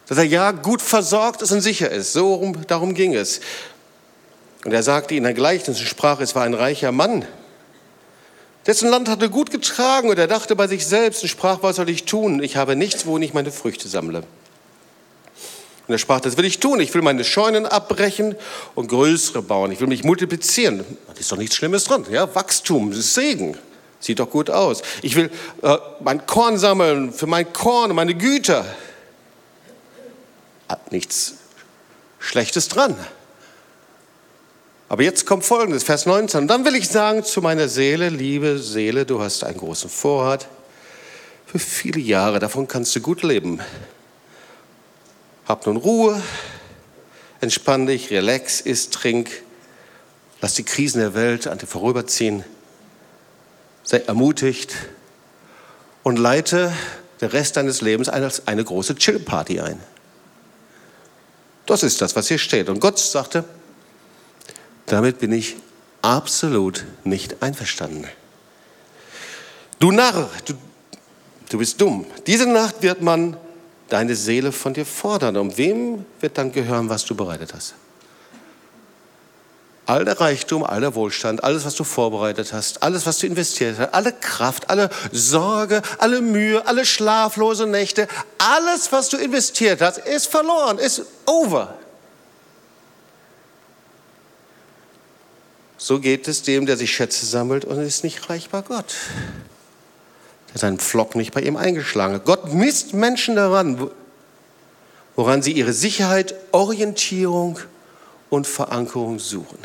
dass 0.09 0.19
er 0.19 0.25
ja 0.25 0.51
gut 0.51 0.83
versorgt 0.83 1.41
ist 1.43 1.53
und 1.53 1.61
sicher 1.61 1.91
ist. 1.91 2.13
So 2.13 2.53
darum 2.67 2.95
ging 2.95 3.15
es. 3.15 3.41
Und 4.65 4.73
er 4.73 4.83
sagte 4.83 5.15
in 5.15 5.23
der 5.23 5.35
Gleichnis 5.35 5.79
und 5.79 5.87
sprach, 5.87 6.21
es 6.21 6.35
war 6.35 6.45
ein 6.45 6.55
reicher 6.55 6.93
Mann, 6.93 7.25
dessen 8.67 8.91
Land 8.91 9.09
hatte 9.09 9.31
gut 9.31 9.51
getragen 9.51 10.11
und 10.11 10.19
er 10.19 10.27
dachte 10.27 10.55
bei 10.57 10.67
sich 10.67 10.87
selbst 10.87 11.23
und 11.23 11.29
sprach, 11.29 11.63
was 11.63 11.77
soll 11.77 11.89
ich 11.89 12.05
tun? 12.05 12.43
Ich 12.43 12.57
habe 12.57 12.77
nichts, 12.77 13.07
wo 13.07 13.17
ich 13.19 13.33
meine 13.33 13.53
Früchte 13.53 13.89
sammle. 13.89 14.25
Und 15.91 15.95
er 15.95 15.99
sprach, 15.99 16.21
das 16.21 16.37
will 16.37 16.45
ich 16.45 16.61
tun. 16.61 16.79
Ich 16.79 16.95
will 16.95 17.03
meine 17.03 17.25
Scheunen 17.25 17.67
abbrechen 17.67 18.37
und 18.77 18.87
größere 18.87 19.43
bauen. 19.43 19.73
Ich 19.73 19.81
will 19.81 19.89
mich 19.89 20.05
multiplizieren. 20.05 20.85
Da 21.09 21.15
ist 21.19 21.33
doch 21.33 21.37
nichts 21.37 21.57
Schlimmes 21.57 21.83
dran. 21.83 22.07
Ja, 22.13 22.33
Wachstum, 22.33 22.93
ist 22.93 23.13
Segen. 23.13 23.59
Sieht 23.99 24.21
doch 24.21 24.31
gut 24.31 24.51
aus. 24.51 24.83
Ich 25.03 25.17
will 25.17 25.33
äh, 25.63 25.77
mein 25.99 26.25
Korn 26.27 26.59
sammeln 26.59 27.13
für 27.13 27.27
mein 27.27 27.53
Korn 27.53 27.91
und 27.91 27.97
meine 27.97 28.15
Güter. 28.15 28.65
Hat 30.69 30.93
nichts 30.93 31.39
Schlechtes 32.21 32.69
dran. 32.69 32.95
Aber 34.89 35.03
jetzt 35.03 35.27
kommt 35.27 35.45
folgendes, 35.45 35.83
Vers 35.83 36.07
19. 36.07 36.43
Und 36.43 36.47
dann 36.47 36.65
will 36.65 36.77
ich 36.77 36.89
sagen 36.89 37.25
zu 37.25 37.43
meiner 37.43 37.67
Seele, 37.67 38.11
liebe 38.11 38.61
Seele, 38.61 39.07
du 39.07 39.21
hast 39.21 39.43
einen 39.43 39.59
großen 39.59 39.91
Vorrat 39.91 40.47
für 41.47 41.59
viele 41.59 41.99
Jahre, 41.99 42.39
davon 42.39 42.69
kannst 42.69 42.95
du 42.95 43.01
gut 43.01 43.25
leben. 43.25 43.59
Hab 45.51 45.67
nun 45.67 45.79
Ruhe, 45.79 46.23
entspann 47.41 47.85
dich, 47.85 48.13
relax, 48.13 48.61
iss, 48.61 48.91
trink, 48.91 49.43
lass 50.41 50.55
die 50.55 50.63
Krisen 50.63 51.01
der 51.01 51.15
Welt 51.15 51.49
an 51.49 51.59
dir 51.59 51.67
vorüberziehen, 51.67 52.45
sei 53.83 53.99
ermutigt 53.99 54.77
und 56.05 56.21
leite 56.21 56.73
den 57.21 57.31
Rest 57.31 57.57
deines 57.57 57.81
Lebens 57.81 58.09
als 58.09 58.47
eine 58.47 58.63
große 58.63 58.95
Chill-Party 58.95 59.59
ein. 59.59 59.81
Das 61.67 61.83
ist 61.83 62.01
das, 62.01 62.15
was 62.15 62.29
hier 62.29 62.39
steht. 62.39 62.69
Und 62.69 62.79
Gott 62.79 63.01
sagte, 63.01 63.43
damit 64.87 65.19
bin 65.19 65.33
ich 65.33 65.57
absolut 66.01 66.85
nicht 67.03 67.43
einverstanden. 67.43 68.07
Du 69.81 69.91
Narr, 69.91 70.31
du, 70.45 70.55
du 71.49 71.59
bist 71.59 71.81
dumm. 71.81 72.07
Diese 72.29 72.47
Nacht 72.47 72.85
wird 72.85 73.03
man 73.03 73.37
deine 73.93 74.15
Seele 74.15 74.53
von 74.53 74.75
dir 74.75 74.87
fordern. 74.87 75.37
Und 75.37 75.59
wem 75.59 76.05
wird 76.21 76.39
dann 76.39 76.53
gehören, 76.53 76.89
was 76.89 77.05
du 77.05 77.15
bereitet 77.15 77.55
hast? 77.55 77.75
All 79.87 80.05
der 80.05 80.21
Reichtum, 80.21 80.63
all 80.63 80.81
der 80.81 80.95
Wohlstand, 80.95 81.43
alles, 81.43 81.65
was 81.65 81.75
du 81.75 81.83
vorbereitet 81.83 82.53
hast, 82.53 82.83
alles, 82.83 83.07
was 83.07 83.19
du 83.19 83.27
investiert 83.27 83.77
hast, 83.79 83.93
alle 83.93 84.13
Kraft, 84.13 84.71
alle 84.71 84.89
Sorge, 85.11 85.83
alle 85.99 86.21
Mühe, 86.21 86.65
alle 86.67 86.87
schlaflose 86.87 87.67
Nächte, 87.67 88.07
alles, 88.39 88.93
was 88.93 89.09
du 89.09 89.17
investiert 89.17 89.81
hast, 89.81 89.99
ist 89.99 90.27
verloren, 90.27 90.79
ist 90.79 91.03
over. 91.27 91.75
So 95.77 95.99
geht 95.99 96.29
es 96.29 96.43
dem, 96.43 96.67
der 96.67 96.77
sich 96.77 96.95
Schätze 96.95 97.27
sammelt 97.27 97.65
und 97.65 97.81
ist 97.81 98.05
nicht 98.05 98.29
reich 98.31 98.51
bei 98.51 98.61
Gott. 98.61 98.95
Der 100.53 100.61
seinen 100.61 100.79
Flock 100.79 101.15
nicht 101.15 101.33
bei 101.33 101.43
ihm 101.43 101.57
eingeschlagen 101.57 102.15
hat. 102.15 102.25
Gott 102.25 102.53
misst 102.53 102.95
Menschen 102.95 103.37
daran, 103.37 103.91
woran 105.17 105.43
sie 105.43 105.53
ihre 105.53 105.73
Sicherheit, 105.73 106.35
Orientierung 106.53 107.59
und 108.31 108.47
Verankerung 108.47 109.19
suchen. 109.19 109.59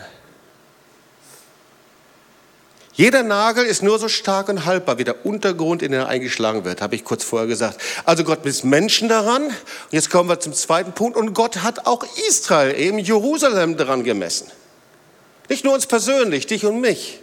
Jeder 2.95 3.23
Nagel 3.23 3.65
ist 3.65 3.83
nur 3.83 3.99
so 3.99 4.07
stark 4.07 4.47
und 4.47 4.65
haltbar 4.65 4.97
wie 4.97 5.03
der 5.03 5.25
Untergrund, 5.25 5.81
in 5.81 5.91
den 5.91 6.01
er 6.01 6.07
eingeschlagen 6.07 6.63
wird, 6.63 6.81
habe 6.81 6.95
ich 6.95 7.03
kurz 7.03 7.25
vorher 7.25 7.45
gesagt. 7.45 7.81
Also 8.05 8.23
Gott 8.23 8.45
misst 8.45 8.63
Menschen 8.63 9.09
daran. 9.09 9.47
Und 9.47 9.53
jetzt 9.91 10.09
kommen 10.09 10.29
wir 10.29 10.39
zum 10.39 10.53
zweiten 10.53 10.93
Punkt. 10.93 11.17
Und 11.17 11.33
Gott 11.33 11.57
hat 11.57 11.87
auch 11.87 12.05
Israel, 12.29 12.73
eben 12.79 12.97
Jerusalem, 12.99 13.75
daran 13.75 14.05
gemessen. 14.05 14.49
Nicht 15.49 15.65
nur 15.65 15.73
uns 15.73 15.87
persönlich, 15.87 16.47
dich 16.47 16.65
und 16.65 16.79
mich. 16.79 17.19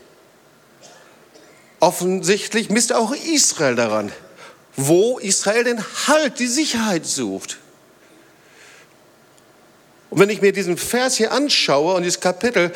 Offensichtlich 1.83 2.71
misst 2.71 2.93
auch 2.93 3.13
Israel 3.13 3.75
daran, 3.75 4.13
wo 4.77 5.19
Israel 5.19 5.65
den 5.65 5.83
Halt, 6.07 6.39
die 6.39 6.47
Sicherheit 6.47 7.05
sucht. 7.05 7.59
Und 10.09 10.21
wenn 10.21 10.31
ich 10.31 10.41
mir 10.41 10.53
diesen 10.53 10.77
Vers 10.77 11.17
hier 11.17 11.33
anschaue 11.33 11.95
und 11.95 12.05
dieses 12.05 12.21
Kapitel, 12.21 12.73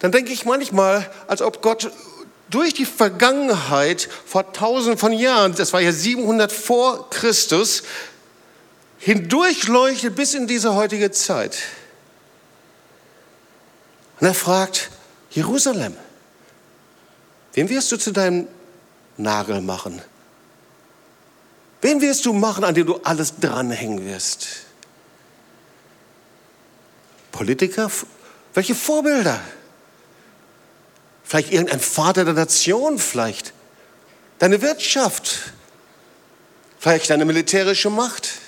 dann 0.00 0.12
denke 0.12 0.34
ich 0.34 0.44
manchmal, 0.44 1.10
als 1.28 1.40
ob 1.40 1.62
Gott 1.62 1.90
durch 2.50 2.74
die 2.74 2.84
Vergangenheit 2.84 4.06
vor 4.26 4.52
tausenden 4.52 4.98
von 4.98 5.14
Jahren, 5.14 5.54
das 5.54 5.72
war 5.72 5.80
ja 5.80 5.90
700 5.90 6.52
vor 6.52 7.08
Christus, 7.08 7.84
hindurchleuchtet 8.98 10.14
bis 10.14 10.34
in 10.34 10.46
diese 10.46 10.74
heutige 10.74 11.10
Zeit. 11.10 11.56
Und 14.20 14.26
er 14.26 14.34
fragt, 14.34 14.90
Jerusalem, 15.30 15.96
wen 17.56 17.68
wirst 17.68 17.90
du 17.90 17.96
zu 17.96 18.12
deinem 18.12 18.46
Nagel 19.16 19.60
machen? 19.60 20.00
Wen 21.80 22.00
wirst 22.00 22.24
du 22.26 22.32
machen, 22.32 22.62
an 22.62 22.74
dem 22.74 22.86
du 22.86 22.96
alles 23.02 23.34
dranhängen 23.40 24.06
wirst? 24.06 24.46
Politiker? 27.32 27.90
Welche 28.54 28.74
Vorbilder? 28.74 29.40
Vielleicht 31.24 31.52
irgendein 31.52 31.80
Vater 31.80 32.24
der 32.24 32.34
Nation, 32.34 32.98
vielleicht 32.98 33.52
deine 34.38 34.62
Wirtschaft, 34.62 35.52
vielleicht 36.78 37.10
deine 37.10 37.24
militärische 37.24 37.90
Macht. 37.90 38.38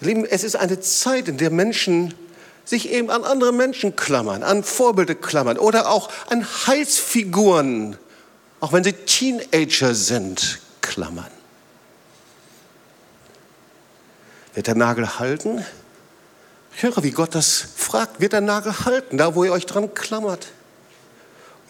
Lieben, 0.00 0.24
es 0.24 0.44
ist 0.44 0.54
eine 0.54 0.80
Zeit, 0.80 1.28
in 1.28 1.38
der 1.38 1.50
Menschen 1.50 2.14
sich 2.68 2.90
eben 2.90 3.10
an 3.10 3.24
andere 3.24 3.52
Menschen 3.52 3.96
klammern, 3.96 4.42
an 4.42 4.62
Vorbilder 4.62 5.14
klammern 5.14 5.58
oder 5.58 5.88
auch 5.88 6.10
an 6.28 6.46
Heilsfiguren, 6.66 7.96
auch 8.60 8.74
wenn 8.74 8.84
sie 8.84 8.92
Teenager 8.92 9.94
sind, 9.94 10.60
klammern. 10.82 11.30
Wird 14.52 14.66
der 14.66 14.74
Nagel 14.74 15.18
halten? 15.18 15.64
Ich 16.76 16.82
höre, 16.82 17.02
wie 17.02 17.10
Gott 17.10 17.34
das 17.34 17.64
fragt. 17.74 18.20
Wird 18.20 18.34
der 18.34 18.42
Nagel 18.42 18.84
halten, 18.84 19.16
da 19.16 19.34
wo 19.34 19.44
ihr 19.44 19.52
euch 19.52 19.64
dran 19.64 19.94
klammert? 19.94 20.48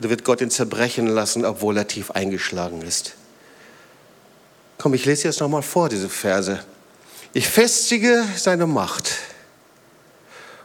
Oder 0.01 0.11
wird 0.11 0.25
Gott 0.25 0.41
ihn 0.41 0.51
zerbrechen 0.51 1.07
lassen, 1.07 1.45
obwohl 1.45 1.77
er 1.77 1.87
tief 1.87 2.11
eingeschlagen 2.11 2.83
ist? 2.83 3.15
Komm, 4.79 4.95
ich 4.95 5.05
lese 5.05 5.29
jetzt 5.29 5.41
nochmal 5.41 5.63
vor, 5.63 5.89
diese 5.89 6.09
Verse. 6.09 6.59
Ich 7.35 7.49
festige 7.49 8.25
seine 8.37 8.67
Macht 8.67 9.13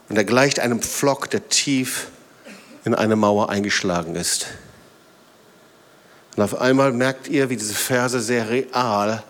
und 0.10 0.18
er 0.18 0.26
gleicht 0.26 0.60
einem 0.60 0.82
Pflock, 0.82 1.30
der 1.30 1.50
tief 1.50 2.08
in 2.86 2.94
eine 2.94 3.16
Mauer 3.16 3.50
eingeschlagen 3.50 4.16
ist. 4.16 4.48
Und 6.36 6.44
auf 6.44 6.60
einmal 6.60 6.92
merkt 6.92 7.28
ihr, 7.28 7.50
wie 7.50 7.58
diese 7.58 7.76
Verse 7.76 8.20
sehr 8.20 8.50
real 8.50 9.24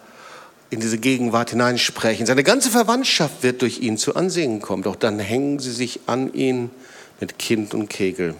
in 0.69 0.79
diese 0.79 0.97
Gegenwart 0.97 1.51
hineinsprechen. 1.51 2.25
Seine 2.25 2.43
ganze 2.43 2.71
Verwandtschaft 2.71 3.43
wird 3.43 3.61
durch 3.61 3.79
ihn 3.79 3.97
zu 3.97 4.15
Ansehen 4.15 4.61
kommen, 4.61 4.83
doch 4.83 4.95
dann 4.95 5.19
hängen 5.19 5.59
sie 5.59 5.71
sich 5.71 5.99
an 6.07 6.33
ihn 6.33 6.71
mit 7.19 7.37
Kind 7.37 7.73
und 7.73 7.89
Kegel. 7.89 8.35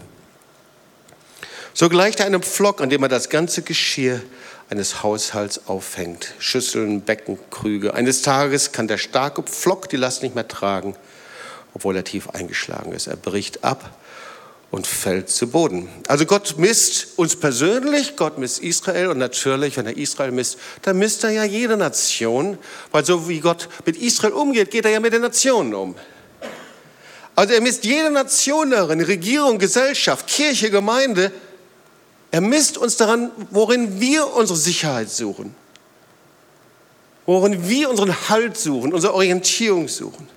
So 1.76 1.89
gleicht 1.89 2.19
er 2.19 2.26
einem 2.26 2.41
Pflock, 2.41 2.82
an 2.82 2.89
dem 2.89 3.04
er 3.04 3.10
das 3.10 3.30
ganze 3.30 3.62
Geschirr 3.62 4.22
eines 4.69 5.04
Haushalts 5.04 5.67
aufhängt. 5.67 6.34
Schüsseln, 6.39 7.02
Becken, 7.02 7.38
Krüge. 7.52 7.93
Eines 7.93 8.22
Tages 8.22 8.72
kann 8.72 8.88
der 8.88 8.98
starke 8.98 9.43
Pflock 9.43 9.89
die 9.89 9.98
Last 9.98 10.24
nicht 10.24 10.36
mehr 10.36 10.48
tragen 10.48 10.96
obwohl 11.74 11.96
er 11.96 12.04
tief 12.04 12.30
eingeschlagen 12.30 12.92
ist. 12.94 13.08
Er 13.08 13.16
bricht 13.16 13.64
ab 13.64 13.98
und 14.74 14.88
fällt 14.88 15.30
zu 15.30 15.48
Boden. 15.48 15.88
Also 16.08 16.26
Gott 16.26 16.56
misst 16.58 17.10
uns 17.18 17.36
persönlich, 17.36 18.16
Gott 18.16 18.40
misst 18.40 18.60
Israel 18.60 19.10
und 19.10 19.20
natürlich, 19.20 19.78
wenn 19.78 19.86
er 19.86 19.96
Israel 19.96 20.32
misst, 20.32 20.58
dann 20.82 20.98
misst 20.98 21.24
er 21.24 21.30
ja 21.30 21.44
jede 21.44 21.78
Nation, 21.78 22.58
weil 22.92 23.06
so 23.06 23.30
wie 23.30 23.40
Gott 23.40 23.70
mit 23.86 23.98
Israel 23.98 24.34
umgeht, 24.34 24.72
geht 24.72 24.86
er 24.86 24.92
ja 24.92 25.00
mit 25.00 25.14
den 25.14 25.22
Nationen 25.22 25.76
um. 25.76 25.96
Also 27.36 27.54
er 27.54 27.62
misst 27.62 27.84
jede 27.84 28.10
Nation 28.10 28.72
darin, 28.72 29.02
Regierung, 29.02 29.60
Gesellschaft, 29.60 30.26
Kirche, 30.28 30.72
Gemeinde. 30.72 31.32
Er 32.32 32.42
misst 32.42 32.80
uns 32.80 32.98
daran, 32.98 33.32
worin 33.52 34.00
wir 34.00 34.34
unsere 34.34 34.58
Sicherheit 34.58 35.12
suchen, 35.12 35.54
worin 37.28 37.70
wir 37.70 37.92
unseren 37.92 38.30
Halt 38.30 38.58
suchen, 38.58 38.92
unsere 38.92 39.14
Orientierung 39.14 39.88
suchen. 39.88 40.28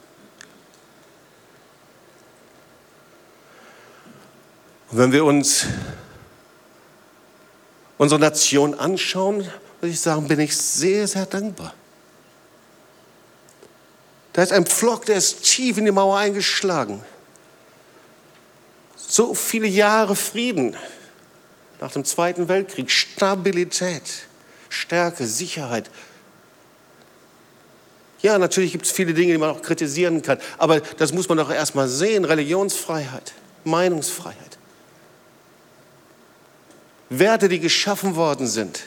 Und 4.91 4.99
wenn 4.99 5.13
wir 5.13 5.25
uns 5.25 5.67
unsere 7.99 8.21
Nation 8.21 8.75
anschauen, 8.75 9.49
würde 9.81 9.93
ich 9.93 10.01
sagen, 10.01 10.29
bin 10.29 10.41
ich 10.41 10.57
sehr, 10.57 11.07
sehr 11.09 11.27
dankbar. 11.27 11.75
Da 14.33 14.43
ist 14.43 14.53
ein 14.53 14.67
Pflock, 14.67 15.07
der 15.07 15.17
ist 15.17 15.43
tief 15.43 15.79
in 15.79 15.87
die 15.87 15.91
Mauer 15.91 16.19
eingeschlagen. 16.19 17.03
So 18.97 19.35
viele 19.35 19.67
Jahre 19.67 20.15
Frieden 20.15 20.77
nach 21.81 21.93
dem 21.93 22.05
Zweiten 22.05 22.49
Weltkrieg, 22.49 22.91
Stabilität, 22.91 24.03
Stärke, 24.69 25.27
Sicherheit. 25.27 25.91
Ja, 28.21 28.39
natürlich 28.39 28.73
gibt 28.73 28.87
es 28.87 28.93
viele 28.93 29.15
Dinge, 29.15 29.33
die 29.33 29.39
man 29.39 29.51
auch 29.51 29.63
kritisieren 29.63 30.23
kann, 30.23 30.39
aber 30.59 30.81
das 30.81 31.13
muss 31.13 31.29
man 31.29 31.39
doch 31.39 31.51
erstmal 31.51 31.89
sehen. 31.89 32.25
Religionsfreiheit, 32.25 33.33
Meinungsfreiheit. 33.65 34.59
Werte, 37.09 37.49
die 37.49 37.61
geschaffen 37.61 38.17
worden 38.17 38.47
sind. 38.47 38.83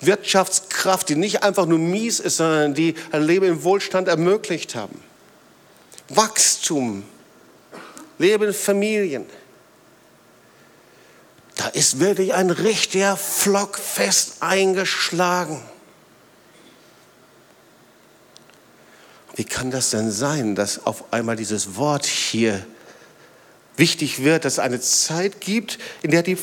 Wirtschaftskraft, 0.00 1.08
die 1.08 1.16
nicht 1.16 1.42
einfach 1.42 1.66
nur 1.66 1.78
mies 1.78 2.20
ist, 2.20 2.36
sondern 2.36 2.74
die 2.74 2.94
ein 3.12 3.22
Leben 3.22 3.46
im 3.46 3.62
Wohlstand 3.64 4.08
ermöglicht 4.08 4.74
haben. 4.74 5.00
Wachstum, 6.08 7.04
Leben 8.18 8.44
in 8.44 8.54
Familien. 8.54 9.26
Da 11.56 11.68
ist 11.68 11.98
wirklich 11.98 12.34
ein 12.34 12.50
richtiger 12.50 13.16
Flock 13.16 13.78
fest 13.78 14.36
eingeschlagen. 14.40 15.62
Wie 19.34 19.44
kann 19.44 19.70
das 19.70 19.90
denn 19.90 20.10
sein, 20.10 20.54
dass 20.54 20.86
auf 20.86 21.12
einmal 21.12 21.36
dieses 21.36 21.76
Wort 21.76 22.06
hier 22.06 22.66
wichtig 23.76 24.22
wird, 24.22 24.44
dass 24.44 24.54
es 24.54 24.58
eine 24.58 24.80
Zeit 24.80 25.40
gibt, 25.40 25.78
in 26.02 26.10
der 26.10 26.22
die, 26.22 26.38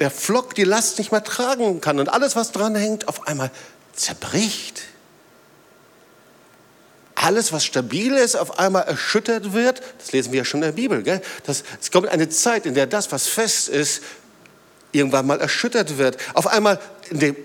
der 0.00 0.10
Flock 0.10 0.54
die 0.54 0.64
Last 0.64 0.98
nicht 0.98 1.12
mehr 1.12 1.24
tragen 1.24 1.80
kann 1.80 1.98
und 1.98 2.08
alles, 2.08 2.36
was 2.36 2.52
dran 2.52 2.74
hängt, 2.74 3.08
auf 3.08 3.26
einmal 3.26 3.50
zerbricht. 3.94 4.82
Alles, 7.14 7.52
was 7.52 7.64
stabil 7.64 8.14
ist, 8.14 8.36
auf 8.36 8.58
einmal 8.58 8.84
erschüttert 8.84 9.52
wird. 9.52 9.82
Das 9.98 10.12
lesen 10.12 10.32
wir 10.32 10.38
ja 10.38 10.44
schon 10.44 10.62
in 10.62 10.66
der 10.66 10.72
Bibel. 10.72 11.02
Gell? 11.02 11.20
Das, 11.44 11.64
es 11.80 11.90
kommt 11.90 12.08
eine 12.08 12.28
Zeit, 12.28 12.64
in 12.64 12.74
der 12.74 12.86
das, 12.86 13.10
was 13.10 13.26
fest 13.26 13.68
ist, 13.68 14.02
irgendwann 14.92 15.26
mal 15.26 15.40
erschüttert 15.40 15.98
wird. 15.98 16.16
Auf 16.34 16.46
einmal 16.46 16.80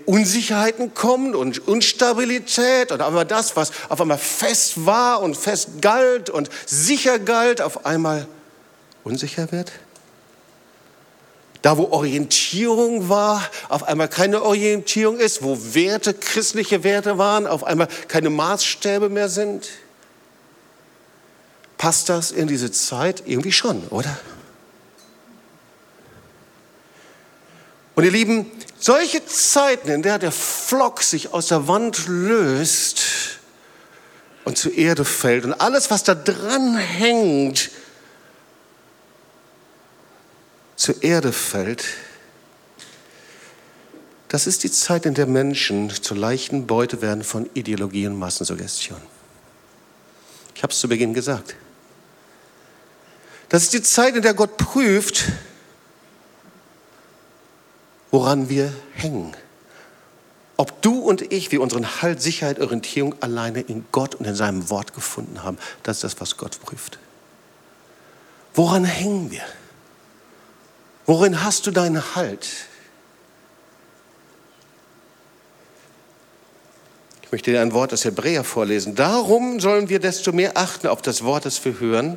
Unsicherheiten 0.06 0.94
kommen 0.94 1.34
und 1.34 1.58
Instabilität 1.66 2.92
und 2.92 3.00
auf 3.00 3.08
einmal 3.08 3.26
das, 3.26 3.56
was 3.56 3.72
auf 3.88 4.00
einmal 4.00 4.18
fest 4.18 4.86
war 4.86 5.20
und 5.20 5.36
fest 5.36 5.80
galt 5.80 6.30
und 6.30 6.48
sicher 6.66 7.18
galt, 7.18 7.60
auf 7.60 7.84
einmal 7.84 8.28
unsicher 9.04 9.52
wird? 9.52 9.72
Da, 11.62 11.78
wo 11.78 11.84
Orientierung 11.84 13.08
war, 13.08 13.42
auf 13.70 13.84
einmal 13.84 14.08
keine 14.08 14.42
Orientierung 14.42 15.18
ist, 15.18 15.42
wo 15.42 15.56
Werte, 15.72 16.12
christliche 16.12 16.84
Werte 16.84 17.16
waren, 17.16 17.46
auf 17.46 17.64
einmal 17.64 17.88
keine 18.08 18.28
Maßstäbe 18.28 19.08
mehr 19.08 19.30
sind? 19.30 19.68
Passt 21.78 22.10
das 22.10 22.32
in 22.32 22.48
diese 22.48 22.70
Zeit? 22.70 23.22
Irgendwie 23.24 23.52
schon, 23.52 23.88
oder? 23.88 24.18
Und 27.94 28.04
ihr 28.04 28.10
Lieben, 28.10 28.50
solche 28.78 29.24
Zeiten, 29.24 29.88
in 29.88 30.02
der 30.02 30.18
der 30.18 30.32
Flock 30.32 31.02
sich 31.02 31.32
aus 31.32 31.46
der 31.46 31.68
Wand 31.68 32.06
löst 32.06 33.00
und 34.44 34.58
zur 34.58 34.74
Erde 34.74 35.06
fällt 35.06 35.44
und 35.44 35.54
alles, 35.54 35.90
was 35.90 36.02
da 36.02 36.14
dran 36.14 36.76
hängt, 36.76 37.70
zur 40.76 41.02
Erde 41.02 41.32
fällt, 41.32 41.84
das 44.28 44.48
ist 44.48 44.64
die 44.64 44.70
Zeit, 44.70 45.06
in 45.06 45.14
der 45.14 45.26
Menschen 45.26 45.90
zur 45.90 46.16
leichten 46.16 46.66
Beute 46.66 47.00
werden 47.00 47.22
von 47.22 47.48
Ideologie 47.54 48.06
und 48.06 48.18
Massensuggestion. 48.18 49.00
Ich 50.56 50.62
habe 50.62 50.72
es 50.72 50.80
zu 50.80 50.88
Beginn 50.88 51.14
gesagt. 51.14 51.54
Das 53.48 53.62
ist 53.62 53.72
die 53.74 53.82
Zeit, 53.82 54.16
in 54.16 54.22
der 54.22 54.34
Gott 54.34 54.56
prüft, 54.56 55.26
woran 58.10 58.48
wir 58.48 58.72
hängen. 58.94 59.36
Ob 60.56 60.82
du 60.82 60.98
und 60.98 61.32
ich, 61.32 61.52
wir 61.52 61.60
unseren 61.60 62.02
Halt, 62.02 62.22
Sicherheit, 62.22 62.60
Orientierung 62.60 63.14
alleine 63.20 63.60
in 63.60 63.84
Gott 63.92 64.14
und 64.14 64.24
in 64.24 64.34
seinem 64.34 64.70
Wort 64.70 64.94
gefunden 64.94 65.42
haben, 65.42 65.58
das 65.82 65.98
ist 65.98 66.04
das, 66.04 66.20
was 66.20 66.36
Gott 66.36 66.60
prüft. 66.60 66.98
Woran 68.54 68.84
hängen 68.84 69.30
wir? 69.30 69.42
Worin 71.06 71.44
hast 71.44 71.66
du 71.66 71.70
deinen 71.70 72.14
Halt? 72.14 72.48
Ich 77.22 77.32
möchte 77.32 77.50
dir 77.50 77.60
ein 77.60 77.72
Wort 77.72 77.92
aus 77.92 78.04
Hebräer 78.04 78.44
vorlesen. 78.44 78.94
Darum 78.94 79.60
sollen 79.60 79.88
wir 79.88 79.98
desto 79.98 80.32
mehr 80.32 80.56
achten 80.56 80.86
auf 80.86 81.02
das 81.02 81.24
Wort, 81.24 81.44
das 81.44 81.64
wir 81.64 81.80
hören, 81.80 82.16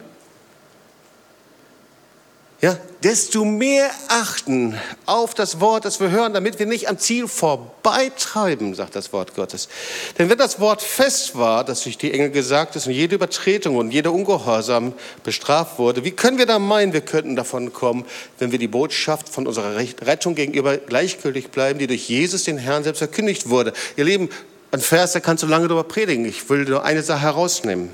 ja, 2.60 2.76
desto 3.04 3.46
mehr 3.46 3.92
achten 4.08 4.76
auf 5.06 5.36
das 5.36 5.60
Wort, 5.60 5.86
das 5.86 6.00
wir 6.00 6.10
hören, 6.10 6.34
damit 6.34 6.58
wir 6.58 6.66
nicht 6.66 6.90
am 6.90 6.98
Ziel 6.98 7.28
vorbeitreiben, 7.28 8.74
sagt 8.74 8.96
das 8.96 9.14
Wort 9.14 9.36
Gottes. 9.36 9.70
Denn 10.18 10.32
wenn 10.32 10.40
das 10.40 10.60
Wort 10.60 10.82
fest 10.82 11.38
war, 11.38 11.64
das 11.64 11.84
durch 11.84 12.00
die 12.00 12.12
Engel 12.12 12.32
gesagt 12.32 12.76
ist 12.76 12.88
und 12.88 12.94
jede 12.94 13.14
Übertretung 13.14 13.76
und 13.76 13.92
jeder 13.92 14.12
Ungehorsam 14.12 14.94
bestraft 15.24 15.78
wurde, 15.78 16.04
wie 16.04 16.12
können 16.12 16.40
wir 16.40 16.48
da 16.48 16.58
meinen, 16.58 16.94
wir 16.94 17.02
könnten 17.02 17.36
davon 17.36 17.74
kommen, 17.74 18.06
wenn 18.40 18.52
wir 18.52 18.58
die 18.58 18.68
Botschaft 18.68 19.30
von 19.30 19.46
unserer 19.46 19.76
Rettung 19.76 20.34
gegenüber 20.34 20.78
gleichgültig 20.78 21.50
bleiben, 21.50 21.78
die 21.78 21.86
durch 21.86 22.10
Jesus, 22.10 22.46
den 22.46 22.58
Herrn, 22.58 22.84
selbst 22.84 23.00
verkündigt 23.00 23.50
wurde? 23.50 23.72
Ihr 23.98 24.06
Lieben, 24.06 24.30
ein 24.72 24.82
Vers, 24.82 25.12
da 25.12 25.20
kannst 25.20 25.44
du 25.44 25.48
lange 25.48 25.68
darüber 25.68 25.84
predigen. 25.84 26.26
Ich 26.26 26.50
will 26.50 26.66
nur 26.66 26.84
eine 26.84 27.04
Sache 27.04 27.22
herausnehmen. 27.22 27.92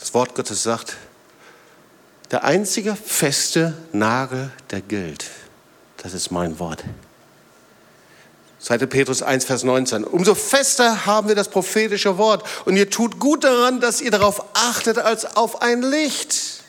Das 0.00 0.12
Wort 0.12 0.34
Gottes 0.34 0.64
sagt, 0.64 0.96
der 2.32 2.44
einzige 2.44 2.96
feste 2.96 3.74
Nagel, 3.92 4.50
der 4.70 4.80
gilt, 4.80 5.26
das 5.98 6.14
ist 6.14 6.30
mein 6.30 6.58
Wort. 6.58 6.82
2. 8.58 8.78
Petrus 8.86 9.22
1, 9.22 9.44
Vers 9.44 9.64
19. 9.64 10.04
Umso 10.04 10.34
fester 10.34 11.04
haben 11.04 11.28
wir 11.28 11.34
das 11.34 11.48
prophetische 11.48 12.16
Wort. 12.16 12.44
Und 12.64 12.76
ihr 12.76 12.88
tut 12.88 13.18
gut 13.18 13.44
daran, 13.44 13.80
dass 13.80 14.00
ihr 14.00 14.12
darauf 14.12 14.44
achtet 14.54 14.98
als 14.98 15.36
auf 15.36 15.62
ein 15.62 15.82
Licht, 15.82 16.62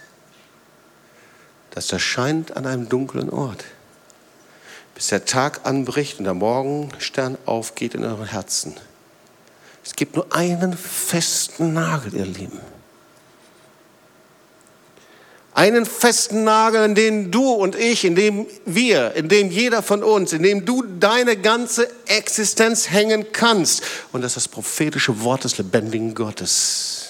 das 1.72 1.92
erscheint 1.92 2.58
an 2.58 2.66
einem 2.66 2.90
dunklen 2.90 3.30
Ort, 3.30 3.64
bis 4.96 5.08
der 5.08 5.26
Tag 5.26 5.62
anbricht 5.66 6.20
und 6.20 6.26
der 6.26 6.34
Morgenstern 6.34 7.38
aufgeht 7.46 7.94
in 7.94 8.04
euren 8.04 8.28
Herzen. 8.28 8.76
Es 9.86 9.96
gibt 9.96 10.16
nur 10.16 10.36
einen 10.36 10.76
festen 10.76 11.74
Nagel, 11.74 12.16
ihr 12.16 12.26
Lieben 12.26 12.73
einen 15.54 15.86
festen 15.86 16.44
Nagel, 16.44 16.84
in 16.84 16.96
den 16.96 17.32
du 17.32 17.52
und 17.52 17.76
ich, 17.76 18.06
in 18.06 18.16
dem 18.16 18.48
wir, 18.66 19.14
in 19.16 19.30
dem 19.30 19.52
jeder 19.52 19.84
von 19.84 20.04
uns, 20.04 20.34
in 20.34 20.44
dem 20.44 20.66
du 20.66 20.84
deine 20.84 21.38
ganze 21.38 21.88
Existenz 22.08 22.90
hängen 22.90 23.32
kannst. 23.32 23.84
Und 24.12 24.22
das 24.22 24.32
ist 24.32 24.48
das 24.48 24.48
prophetische 24.48 25.22
Wort 25.22 25.44
des 25.44 25.58
lebendigen 25.58 26.16
Gottes. 26.16 27.10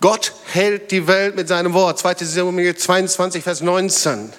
Gott 0.00 0.32
hält 0.46 0.90
die 0.90 1.06
Welt 1.06 1.36
mit 1.36 1.48
seinem 1.48 1.74
Wort. 1.74 1.98
2. 1.98 2.14
Samuel 2.24 2.74
22, 2.74 3.42
Vers 3.42 3.60
19. 3.60 4.32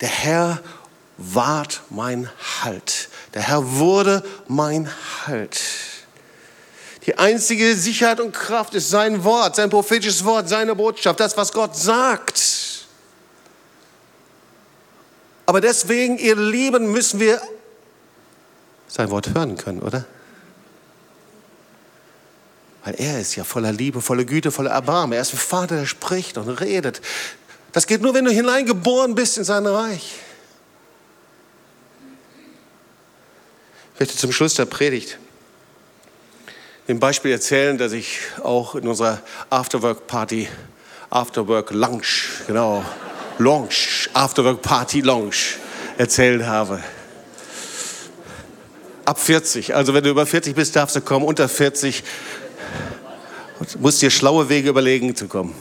Der 0.00 0.08
Herr 0.08 0.60
ward 1.18 1.82
mein 1.90 2.30
Halt. 2.62 3.08
Der 3.34 3.42
Herr 3.42 3.76
wurde 3.78 4.22
mein 4.46 4.88
Halt. 5.26 5.60
Die 7.08 7.16
einzige 7.16 7.74
Sicherheit 7.74 8.20
und 8.20 8.32
Kraft 8.32 8.74
ist 8.74 8.90
sein 8.90 9.24
Wort, 9.24 9.56
sein 9.56 9.70
prophetisches 9.70 10.26
Wort, 10.26 10.46
seine 10.46 10.74
Botschaft, 10.74 11.18
das, 11.18 11.38
was 11.38 11.54
Gott 11.54 11.74
sagt. 11.74 12.86
Aber 15.46 15.62
deswegen, 15.62 16.18
ihr 16.18 16.36
Lieben, 16.36 16.92
müssen 16.92 17.18
wir 17.18 17.40
sein 18.88 19.10
Wort 19.10 19.34
hören 19.34 19.56
können, 19.56 19.80
oder? 19.80 20.04
Weil 22.84 22.96
er 22.96 23.20
ist 23.22 23.36
ja 23.36 23.44
voller 23.44 23.72
Liebe, 23.72 24.02
voller 24.02 24.24
Güte, 24.24 24.50
voller 24.50 24.72
Erbarmen. 24.72 25.14
Er 25.14 25.22
ist 25.22 25.32
ein 25.32 25.38
Vater, 25.38 25.76
der 25.76 25.86
spricht 25.86 26.36
und 26.36 26.50
redet. 26.60 27.00
Das 27.72 27.86
geht 27.86 28.02
nur, 28.02 28.12
wenn 28.12 28.26
du 28.26 28.30
hineingeboren 28.30 29.14
bist 29.14 29.38
in 29.38 29.44
sein 29.44 29.66
Reich. 29.66 30.12
Ich 33.94 34.00
möchte 34.00 34.14
zum 34.14 34.30
Schluss 34.30 34.52
der 34.56 34.66
Predigt 34.66 35.18
dem 36.88 36.98
Beispiel 36.98 37.32
erzählen, 37.32 37.76
dass 37.76 37.92
ich 37.92 38.18
auch 38.42 38.74
in 38.74 38.88
unserer 38.88 39.20
Afterwork-Party, 39.50 40.48
Afterwork-Lounge, 41.10 42.02
genau, 42.46 42.82
Lounge, 43.36 44.08
Afterwork-Party 44.14 45.02
Lounge 45.02 45.36
erzählt 45.98 46.46
habe. 46.46 46.82
Ab 49.04 49.20
40, 49.20 49.74
also 49.74 49.92
wenn 49.92 50.02
du 50.02 50.10
über 50.10 50.24
40 50.24 50.54
bist, 50.54 50.74
darfst 50.76 50.96
du 50.96 51.02
kommen, 51.02 51.26
unter 51.26 51.48
40 51.48 52.02
musst 53.78 54.00
dir 54.00 54.10
schlaue 54.10 54.48
Wege 54.48 54.70
überlegen 54.70 55.14
zu 55.14 55.28
kommen. 55.28 55.54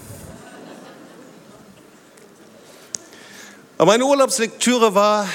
Aber 3.77 3.91
meine 3.91 4.05
Urlaubslektüre 4.05 4.95
war 4.95 5.27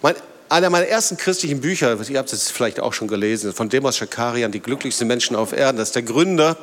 mein 0.00 0.16
einer 0.52 0.68
meiner 0.68 0.86
ersten 0.86 1.16
christlichen 1.16 1.62
Bücher, 1.62 1.98
ihr 2.10 2.18
habt 2.18 2.30
es 2.30 2.50
vielleicht 2.50 2.78
auch 2.78 2.92
schon 2.92 3.08
gelesen, 3.08 3.54
von 3.54 3.70
Demos 3.70 3.96
Schakarian, 3.96 4.52
Die 4.52 4.60
glücklichsten 4.60 5.08
Menschen 5.08 5.34
auf 5.34 5.54
Erden. 5.54 5.78
Das 5.78 5.88
ist 5.88 5.94
der 5.94 6.02
Gründer 6.02 6.58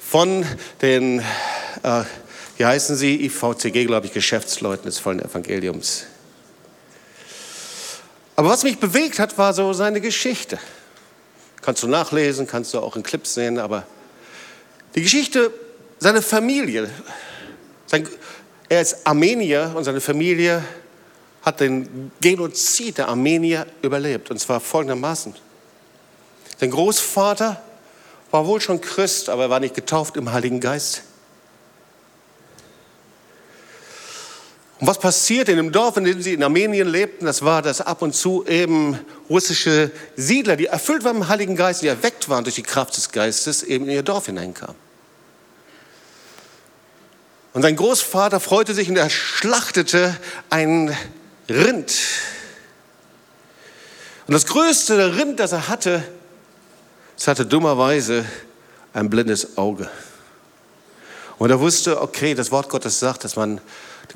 von 0.00 0.46
den, 0.80 1.18
äh, 1.82 2.04
wie 2.56 2.64
heißen 2.64 2.96
sie, 2.96 3.22
IVCG, 3.26 3.84
glaube 3.84 4.06
ich, 4.06 4.14
Geschäftsleuten 4.14 4.86
des 4.86 4.98
vollen 4.98 5.20
Evangeliums. 5.20 6.06
Aber 8.34 8.48
was 8.48 8.62
mich 8.62 8.78
bewegt 8.78 9.18
hat, 9.18 9.36
war 9.36 9.52
so 9.52 9.74
seine 9.74 10.00
Geschichte. 10.00 10.58
Kannst 11.60 11.82
du 11.82 11.86
nachlesen, 11.86 12.46
kannst 12.46 12.72
du 12.72 12.80
auch 12.80 12.96
in 12.96 13.02
Clips 13.02 13.34
sehen, 13.34 13.58
aber 13.58 13.86
die 14.94 15.02
Geschichte, 15.02 15.52
seine 15.98 16.22
Familie, 16.22 16.88
sein, 17.86 18.08
Er 18.70 18.80
ist 18.80 19.06
Armenier 19.06 19.72
und 19.74 19.84
seine 19.84 20.00
Familie 20.00 20.64
hat 21.44 21.60
den 21.60 22.10
Genozid 22.20 22.98
der 22.98 23.08
Armenier 23.08 23.66
überlebt. 23.82 24.30
Und 24.30 24.38
zwar 24.38 24.60
folgendermaßen. 24.60 25.34
Sein 26.58 26.70
Großvater 26.70 27.62
war 28.30 28.46
wohl 28.46 28.60
schon 28.60 28.80
Christ, 28.80 29.28
aber 29.28 29.44
er 29.44 29.50
war 29.50 29.60
nicht 29.60 29.74
getauft 29.74 30.16
im 30.16 30.32
Heiligen 30.32 30.60
Geist. 30.60 31.02
Und 34.80 34.88
was 34.88 34.98
passiert 34.98 35.48
in 35.48 35.56
dem 35.56 35.70
Dorf, 35.70 35.96
in 35.96 36.04
dem 36.04 36.20
sie 36.20 36.34
in 36.34 36.42
Armenien 36.42 36.88
lebten, 36.88 37.26
das 37.26 37.42
war, 37.42 37.62
dass 37.62 37.80
ab 37.80 38.02
und 38.02 38.14
zu 38.14 38.44
eben 38.46 38.98
russische 39.30 39.90
Siedler, 40.16 40.56
die 40.56 40.66
erfüllt 40.66 41.04
waren 41.04 41.16
im 41.16 41.28
Heiligen 41.28 41.56
Geist, 41.56 41.82
die 41.82 41.86
erweckt 41.86 42.28
waren 42.28 42.44
durch 42.44 42.56
die 42.56 42.62
Kraft 42.62 42.96
des 42.96 43.12
Geistes, 43.12 43.62
eben 43.62 43.84
in 43.84 43.92
ihr 43.92 44.02
Dorf 44.02 44.26
hineinkamen. 44.26 44.76
Und 47.52 47.62
sein 47.62 47.76
Großvater 47.76 48.40
freute 48.40 48.74
sich 48.74 48.88
und 48.88 48.96
er 48.96 49.10
schlachtete 49.10 50.16
ein 50.50 50.94
Rind. 51.48 51.94
Und 54.26 54.32
das 54.32 54.46
größte 54.46 55.16
Rind, 55.16 55.40
das 55.40 55.52
er 55.52 55.68
hatte, 55.68 56.02
das 57.16 57.28
hatte 57.28 57.46
dummerweise 57.46 58.24
ein 58.92 59.10
blindes 59.10 59.58
Auge. 59.58 59.88
Und 61.38 61.50
er 61.50 61.60
wusste, 61.60 62.00
okay, 62.00 62.34
das 62.34 62.50
Wort 62.50 62.68
Gottes 62.68 62.98
sagt, 63.00 63.24
dass 63.24 63.36
man 63.36 63.60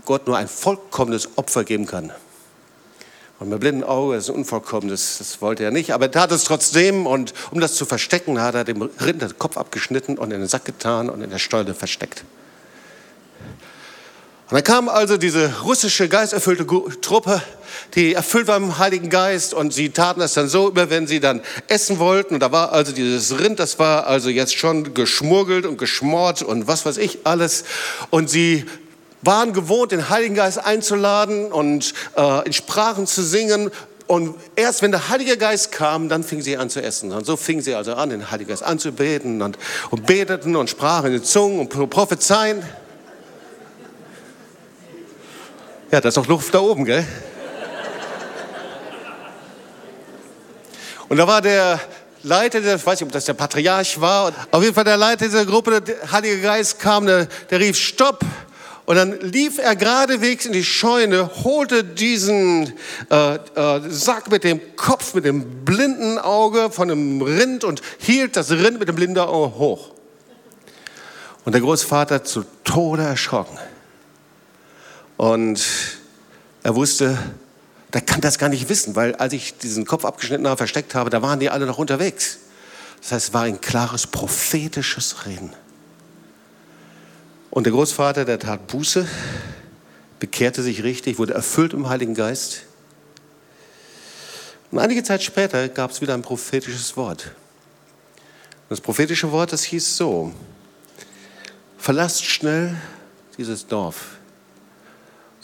Gott 0.04 0.26
nur 0.26 0.36
ein 0.36 0.48
vollkommenes 0.48 1.36
Opfer 1.36 1.64
geben 1.64 1.86
kann. 1.86 2.12
Und 3.38 3.50
mit 3.50 3.60
blindem 3.60 3.88
Auge 3.88 4.16
ist 4.16 4.28
ein 4.28 4.36
unvollkommenes, 4.36 5.18
das 5.18 5.40
wollte 5.40 5.62
er 5.62 5.70
nicht, 5.70 5.92
aber 5.92 6.06
er 6.06 6.10
tat 6.10 6.32
es 6.32 6.44
trotzdem 6.44 7.06
und 7.06 7.34
um 7.52 7.60
das 7.60 7.74
zu 7.74 7.86
verstecken, 7.86 8.40
hat 8.40 8.56
er 8.56 8.64
dem 8.64 8.82
Rind 8.82 9.22
den 9.22 9.38
Kopf 9.38 9.56
abgeschnitten 9.56 10.18
und 10.18 10.32
in 10.32 10.40
den 10.40 10.48
Sack 10.48 10.64
getan 10.64 11.08
und 11.08 11.22
in 11.22 11.30
der 11.30 11.38
Stolde 11.38 11.74
versteckt. 11.74 12.24
Und 14.50 14.54
dann 14.54 14.64
kam 14.64 14.88
also 14.88 15.18
diese 15.18 15.60
russische 15.62 16.08
geisterfüllte 16.08 16.64
Truppe, 17.02 17.42
die 17.94 18.14
erfüllt 18.14 18.46
war 18.46 18.56
im 18.56 18.78
Heiligen 18.78 19.10
Geist 19.10 19.52
und 19.52 19.74
sie 19.74 19.90
taten 19.90 20.20
das 20.20 20.32
dann 20.32 20.48
so 20.48 20.68
über, 20.68 20.88
wenn 20.88 21.06
sie 21.06 21.20
dann 21.20 21.42
essen 21.68 21.98
wollten. 21.98 22.32
Und 22.32 22.40
da 22.40 22.50
war 22.50 22.72
also 22.72 22.92
dieses 22.92 23.38
Rind, 23.38 23.58
das 23.58 23.78
war 23.78 24.06
also 24.06 24.30
jetzt 24.30 24.56
schon 24.56 24.94
geschmurgelt 24.94 25.66
und 25.66 25.76
geschmort 25.76 26.42
und 26.42 26.66
was 26.66 26.86
weiß 26.86 26.96
ich 26.96 27.18
alles. 27.24 27.64
Und 28.08 28.30
sie 28.30 28.64
waren 29.20 29.52
gewohnt, 29.52 29.92
den 29.92 30.08
Heiligen 30.08 30.34
Geist 30.34 30.64
einzuladen 30.64 31.52
und 31.52 31.92
äh, 32.16 32.46
in 32.46 32.54
Sprachen 32.54 33.06
zu 33.06 33.22
singen. 33.22 33.70
Und 34.06 34.34
erst 34.56 34.80
wenn 34.80 34.92
der 34.92 35.10
Heilige 35.10 35.36
Geist 35.36 35.72
kam, 35.72 36.08
dann 36.08 36.24
fingen 36.24 36.40
sie 36.40 36.56
an 36.56 36.70
zu 36.70 36.80
essen. 36.80 37.12
Und 37.12 37.26
so 37.26 37.36
fingen 37.36 37.60
sie 37.60 37.74
also 37.74 37.92
an, 37.92 38.08
den 38.08 38.30
Heiligen 38.30 38.48
Geist 38.48 38.62
anzubeten 38.62 39.42
und, 39.42 39.58
und 39.90 40.06
beteten 40.06 40.56
und 40.56 40.70
sprachen 40.70 41.12
in 41.12 41.22
Zungen 41.22 41.60
und 41.60 41.90
prophezeien. 41.90 42.62
Ja, 45.90 46.02
da 46.02 46.08
ist 46.08 46.18
doch 46.18 46.26
Luft 46.26 46.52
da 46.52 46.60
oben, 46.60 46.84
gell? 46.84 47.06
Und 51.08 51.16
da 51.16 51.26
war 51.26 51.40
der 51.40 51.80
Leiter, 52.22 52.58
ich 52.58 52.86
weiß 52.86 53.00
nicht, 53.00 53.08
ob 53.08 53.12
das 53.12 53.24
der 53.24 53.32
Patriarch 53.32 53.98
war, 53.98 54.32
auf 54.50 54.62
jeden 54.62 54.74
Fall 54.74 54.84
der 54.84 54.98
Leiter 54.98 55.24
dieser 55.24 55.46
Gruppe, 55.46 55.80
der 55.80 56.12
Heilige 56.12 56.42
Geist 56.42 56.78
kam, 56.78 57.06
der, 57.06 57.26
der 57.48 57.60
rief 57.60 57.78
Stopp. 57.78 58.20
Und 58.84 58.96
dann 58.96 59.18
lief 59.20 59.58
er 59.58 59.76
geradewegs 59.76 60.44
in 60.44 60.52
die 60.52 60.64
Scheune, 60.64 61.30
holte 61.44 61.84
diesen 61.84 62.72
äh, 63.10 63.34
äh, 63.36 63.80
Sack 63.88 64.30
mit 64.30 64.44
dem 64.44 64.76
Kopf, 64.76 65.14
mit 65.14 65.24
dem 65.24 65.64
blinden 65.64 66.18
Auge 66.18 66.70
von 66.70 66.90
einem 66.90 67.22
Rind 67.22 67.64
und 67.64 67.80
hielt 67.98 68.36
das 68.36 68.50
Rind 68.50 68.78
mit 68.78 68.88
dem 68.88 68.96
blinden 68.96 69.18
Auge 69.18 69.58
hoch. 69.58 69.90
Und 71.46 71.52
der 71.52 71.62
Großvater 71.62 72.24
zu 72.24 72.44
Tode 72.64 73.04
erschrocken. 73.04 73.58
Und 75.18 75.66
er 76.62 76.76
wusste, 76.76 77.18
der 77.92 78.00
kann 78.00 78.20
das 78.20 78.38
gar 78.38 78.48
nicht 78.48 78.68
wissen, 78.68 78.94
weil 78.94 79.16
als 79.16 79.32
ich 79.32 79.58
diesen 79.58 79.84
Kopf 79.84 80.04
abgeschnitten 80.04 80.46
habe, 80.46 80.56
versteckt 80.56 80.94
habe, 80.94 81.10
da 81.10 81.20
waren 81.20 81.40
die 81.40 81.50
alle 81.50 81.66
noch 81.66 81.78
unterwegs. 81.78 82.38
Das 83.02 83.12
heißt, 83.12 83.28
es 83.28 83.34
war 83.34 83.42
ein 83.42 83.60
klares 83.60 84.06
prophetisches 84.06 85.26
Reden. 85.26 85.52
Und 87.50 87.64
der 87.64 87.72
Großvater, 87.72 88.24
der 88.24 88.38
tat 88.38 88.68
Buße, 88.68 89.08
bekehrte 90.20 90.62
sich 90.62 90.84
richtig, 90.84 91.18
wurde 91.18 91.34
erfüllt 91.34 91.72
im 91.72 91.88
Heiligen 91.88 92.14
Geist. 92.14 92.62
Und 94.70 94.78
einige 94.78 95.02
Zeit 95.02 95.22
später 95.22 95.68
gab 95.68 95.90
es 95.90 96.00
wieder 96.00 96.14
ein 96.14 96.22
prophetisches 96.22 96.96
Wort. 96.96 97.32
Das 98.68 98.80
prophetische 98.80 99.32
Wort, 99.32 99.52
das 99.52 99.64
hieß 99.64 99.96
so, 99.96 100.32
verlasst 101.76 102.24
schnell 102.24 102.76
dieses 103.36 103.66
Dorf 103.66 104.17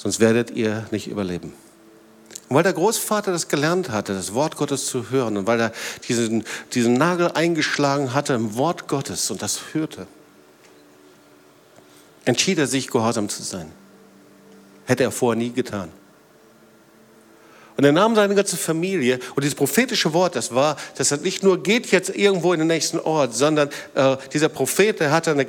sonst 0.05 0.21
werdet 0.21 0.53
ihr 0.53 0.87
nicht 0.93 1.09
überleben. 1.09 1.53
Und 2.49 2.57
weil 2.57 2.63
der 2.63 2.75
Großvater 2.75 3.33
das 3.33 3.49
gelernt 3.49 3.91
hatte, 3.91 4.15
das 4.15 4.35
Wort 4.35 4.57
Gottes 4.57 4.87
zu 4.87 5.11
hören, 5.11 5.39
und 5.39 5.47
weil 5.47 5.61
er 5.61 5.73
diesen, 6.07 6.45
diesen 6.73 6.95
Nagel 6.95 7.33
eingeschlagen 7.33 8.15
hatte 8.15 8.35
im 8.35 8.55
Wort 8.55 8.87
Gottes 8.87 9.31
und 9.31 9.43
das 9.43 9.61
hörte, 9.73 10.07
entschied 12.27 12.59
er 12.59 12.67
sich, 12.67 12.89
gehorsam 12.89 13.29
zu 13.29 13.43
sein. 13.43 13.73
Hätte 14.85 15.03
er 15.03 15.11
vorher 15.11 15.39
nie 15.39 15.51
getan. 15.51 15.91
Und 17.77 17.85
er 17.85 17.93
nahm 17.93 18.15
seine 18.15 18.35
ganze 18.35 18.57
Familie 18.57 19.19
und 19.35 19.43
dieses 19.43 19.57
prophetische 19.57 20.13
Wort, 20.13 20.37
das 20.37 20.55
war, 20.55 20.77
dass 20.97 21.11
er 21.11 21.19
nicht 21.19 21.43
nur 21.43 21.63
geht 21.63 21.91
jetzt 21.91 22.11
irgendwo 22.11 22.53
in 22.53 22.61
den 22.61 22.69
nächsten 22.69 23.01
Ort, 23.01 23.35
sondern 23.35 23.69
äh, 23.95 24.17
dieser 24.33 24.49
Prophet, 24.49 25.01
der 25.01 25.11
hatte 25.11 25.33
eine 25.33 25.47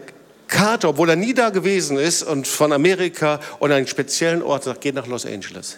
Karte, 0.48 0.88
obwohl 0.88 1.10
er 1.10 1.16
nie 1.16 1.34
da 1.34 1.50
gewesen 1.50 1.98
ist 1.98 2.24
und 2.24 2.48
von 2.48 2.72
Amerika 2.72 3.40
und 3.60 3.72
einen 3.72 3.88
speziellen 3.88 4.42
Ort 4.42 4.64
sagt, 4.64 4.82
geht 4.82 4.96
nach 4.96 5.08
Los 5.08 5.26
Angeles. 5.26 5.78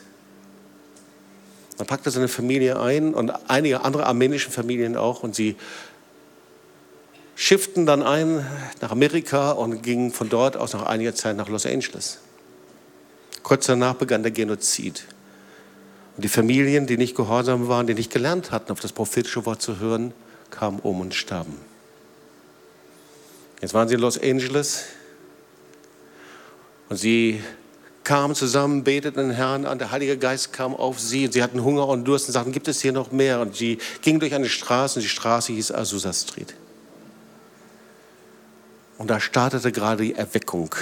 Dann 1.77 1.87
packte 1.87 2.09
seine 2.09 2.27
Familie 2.27 2.79
ein 2.79 3.13
und 3.13 3.31
einige 3.49 3.81
andere 3.81 4.05
armenische 4.05 4.49
Familien 4.49 4.97
auch 4.97 5.23
und 5.23 5.35
sie 5.35 5.55
schifften 7.35 7.85
dann 7.85 8.01
ein 8.01 8.45
nach 8.81 8.91
Amerika 8.91 9.51
und 9.51 9.83
gingen 9.83 10.11
von 10.11 10.27
dort 10.27 10.57
aus 10.57 10.73
nach 10.73 10.87
einiger 10.87 11.13
Zeit 11.13 11.37
nach 11.37 11.49
Los 11.49 11.67
Angeles. 11.67 12.19
Kurz 13.43 13.67
danach 13.67 13.93
begann 13.93 14.23
der 14.23 14.31
Genozid. 14.31 15.05
Und 16.15 16.23
die 16.23 16.29
Familien, 16.29 16.87
die 16.87 16.97
nicht 16.97 17.15
gehorsam 17.15 17.67
waren, 17.67 17.85
die 17.85 17.93
nicht 17.93 18.11
gelernt 18.11 18.51
hatten, 18.51 18.71
auf 18.71 18.79
das 18.79 18.91
prophetische 18.91 19.45
Wort 19.45 19.61
zu 19.61 19.79
hören, 19.79 20.13
kamen 20.49 20.79
um 20.79 20.99
und 20.99 21.13
starben. 21.13 21.55
Jetzt 23.61 23.73
waren 23.73 23.87
sie 23.87 23.95
in 23.95 24.01
Los 24.01 24.21
Angeles 24.21 24.85
und 26.89 26.97
sie 26.97 27.41
kamen 28.03 28.35
zusammen, 28.35 28.83
beteten 28.83 29.17
den 29.17 29.31
Herrn 29.31 29.65
an, 29.65 29.79
der 29.79 29.91
Heilige 29.91 30.17
Geist 30.17 30.53
kam 30.53 30.75
auf 30.75 30.99
sie 30.99 31.25
und 31.25 31.33
sie 31.33 31.43
hatten 31.43 31.63
Hunger 31.63 31.87
und 31.87 32.05
Durst 32.05 32.27
und 32.27 32.33
sagten, 32.33 32.51
gibt 32.51 32.67
es 32.67 32.81
hier 32.81 32.93
noch 32.93 33.11
mehr? 33.11 33.41
Und 33.41 33.55
sie 33.55 33.79
gingen 34.01 34.19
durch 34.19 34.33
eine 34.33 34.47
Straße 34.47 34.99
und 34.99 35.03
die 35.03 35.09
Straße 35.09 35.51
hieß 35.51 35.71
Azusa 35.71 36.13
Street. 36.13 36.53
Und 38.97 39.09
da 39.09 39.19
startete 39.19 39.71
gerade 39.71 40.03
die 40.03 40.13
Erweckung, 40.13 40.73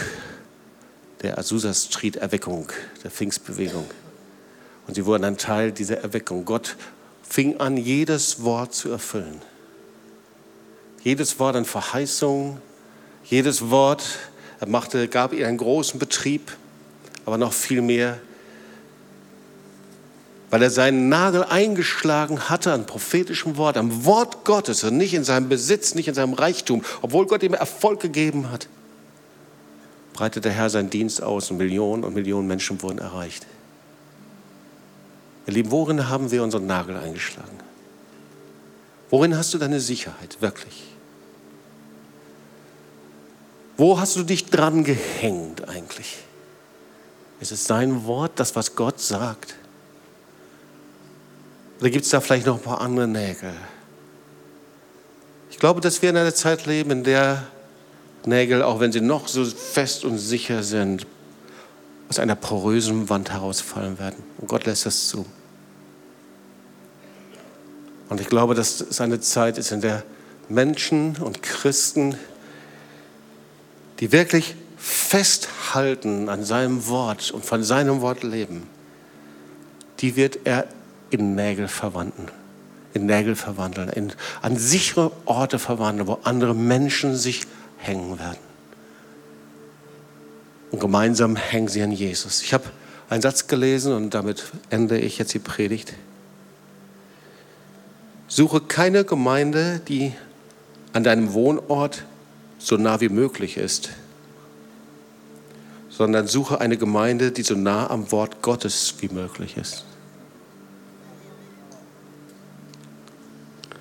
der 1.22 1.40
Azusa 1.40 1.74
Street 1.74 2.18
Erweckung, 2.18 2.72
der 3.04 3.10
Pfingstbewegung. 3.10 3.90
Und 4.86 4.94
sie 4.94 5.06
wurden 5.06 5.24
ein 5.24 5.38
Teil 5.38 5.72
dieser 5.72 5.98
Erweckung. 5.98 6.46
Gott 6.46 6.76
fing 7.28 7.60
an, 7.60 7.76
jedes 7.78 8.44
Wort 8.44 8.76
zu 8.76 8.92
erfüllen. 8.92 9.42
Jedes 11.06 11.38
Wort 11.38 11.56
an 11.56 11.66
Verheißung, 11.66 12.60
jedes 13.26 13.70
Wort, 13.70 14.18
er 14.60 14.68
machte, 14.68 15.08
gab 15.08 15.34
ihr 15.34 15.48
einen 15.48 15.60
großen 15.60 16.00
Betrieb, 16.00 16.52
aber 17.28 17.38
noch 17.38 17.54
viel 17.54 17.84
mehr, 17.84 18.18
weil 20.50 20.64
er 20.64 20.72
seinen 20.72 21.08
Nagel 21.08 21.44
eingeschlagen 21.44 22.50
hatte 22.50 22.74
an 22.74 22.88
prophetischem 22.88 23.56
Wort, 23.56 23.78
am 23.78 24.06
Wort 24.06 24.46
Gottes 24.46 24.84
und 24.84 24.98
nicht 24.98 25.14
in 25.14 25.24
seinem 25.24 25.48
Besitz, 25.48 25.94
nicht 25.94 26.08
in 26.08 26.16
seinem 26.16 26.34
Reichtum, 26.34 26.84
obwohl 27.04 27.28
Gott 27.28 27.44
ihm 27.44 27.54
Erfolg 27.54 28.00
gegeben 28.00 28.52
hat, 28.52 28.68
breitete 30.14 30.42
der 30.42 30.54
Herr 30.54 30.72
seinen 30.72 30.90
Dienst 30.90 31.22
aus 31.22 31.52
und 31.52 31.58
Millionen 31.58 32.04
und 32.04 32.16
Millionen 32.16 32.48
Menschen 32.48 32.82
wurden 32.82 32.98
erreicht. 32.98 33.46
Ihr 35.46 35.54
Lieben, 35.54 35.70
worin 35.70 36.10
haben 36.10 36.32
wir 36.32 36.42
unseren 36.42 36.66
Nagel 36.66 36.98
eingeschlagen? 36.98 37.60
Worin 39.12 39.38
hast 39.38 39.54
du 39.54 39.60
deine 39.60 39.80
Sicherheit 39.80 40.42
wirklich? 40.42 40.95
Wo 43.78 44.00
hast 44.00 44.16
du 44.16 44.24
dich 44.24 44.46
dran 44.46 44.84
gehängt 44.84 45.68
eigentlich? 45.68 46.18
Ist 47.40 47.52
es 47.52 47.66
sein 47.66 48.06
Wort, 48.06 48.34
das, 48.36 48.56
was 48.56 48.76
Gott 48.76 49.00
sagt? 49.00 49.56
Oder 51.80 51.90
gibt 51.90 52.06
es 52.06 52.12
da 52.12 52.22
vielleicht 52.22 52.46
noch 52.46 52.56
ein 52.56 52.64
paar 52.64 52.80
andere 52.80 53.08
Nägel? 53.08 53.54
Ich 55.50 55.60
glaube, 55.60 55.82
dass 55.82 56.02
wir 56.02 56.10
in 56.10 56.18
einer 56.18 56.34
Zeit 56.34 56.66
leben, 56.66 56.92
in 56.92 57.04
der 57.04 57.44
Nägel, 58.26 58.64
auch 58.64 58.80
wenn 58.80 58.92
sie 58.92 59.02
noch 59.02 59.28
so 59.28 59.44
fest 59.44 60.06
und 60.06 60.18
sicher 60.18 60.64
sind, 60.64 61.06
aus 62.10 62.20
einer 62.20 62.36
porösen 62.36 63.10
Wand 63.10 63.32
herausfallen 63.32 64.00
werden. 64.00 64.24
Und 64.38 64.48
Gott 64.48 64.66
lässt 64.66 64.86
das 64.86 65.10
zu. 65.10 65.26
Und 68.10 68.22
ich 68.22 68.28
glaube, 68.28 68.56
dass 68.56 68.80
es 68.82 69.02
eine 69.02 69.20
Zeit 69.20 69.58
ist, 69.58 69.72
in 69.72 69.82
der 69.82 70.04
Menschen 70.48 71.18
und 71.18 71.42
Christen 71.42 72.16
die 74.00 74.12
wirklich 74.12 74.56
festhalten 74.78 76.30
an 76.30 76.44
seinem 76.44 76.88
Wort 76.88 77.32
und 77.32 77.46
von 77.46 77.64
seinem 77.64 78.02
Wort 78.02 78.24
leben, 78.24 78.64
die 80.00 80.16
wird 80.16 80.40
er 80.44 80.68
in 81.10 81.36
Nägel 81.36 81.68
verwandeln. 81.68 82.30
In 82.94 83.06
Nägel 83.06 83.36
verwandeln, 83.36 83.90
in, 83.90 84.14
an 84.42 84.58
sichere 84.58 85.12
Orte 85.26 85.60
verwandeln, 85.60 86.08
wo 86.08 86.20
andere 86.24 86.56
Menschen 86.56 87.16
sich 87.16 87.42
hängen 87.78 88.20
werden. 88.20 88.38
Und 90.72 90.80
gemeinsam 90.80 91.36
hängen 91.36 91.68
sie 91.68 91.82
an 91.82 91.92
Jesus. 91.92 92.42
Ich 92.42 92.54
habe 92.54 92.66
einen 93.10 93.22
Satz 93.22 93.48
gelesen 93.48 93.94
und 93.94 94.14
damit 94.14 94.52
ende 94.70 94.98
ich 94.98 95.18
jetzt 95.18 95.34
die 95.34 95.40
Predigt. 95.40 95.94
Suche 98.28 98.62
keine 98.62 99.04
Gemeinde, 99.04 99.82
die 99.88 100.14
an 100.94 101.04
deinem 101.04 101.34
Wohnort 101.34 102.06
so 102.66 102.78
nah 102.78 103.00
wie 103.00 103.10
möglich 103.10 103.58
ist, 103.58 103.92
sondern 105.88 106.26
suche 106.26 106.60
eine 106.60 106.78
Gemeinde, 106.78 107.32
die 107.32 107.44
so 107.44 107.54
nah 107.54 107.88
am 107.92 108.12
Wort 108.12 108.42
Gottes 108.42 108.96
wie 109.02 109.08
möglich 109.08 109.56
ist. 109.56 109.86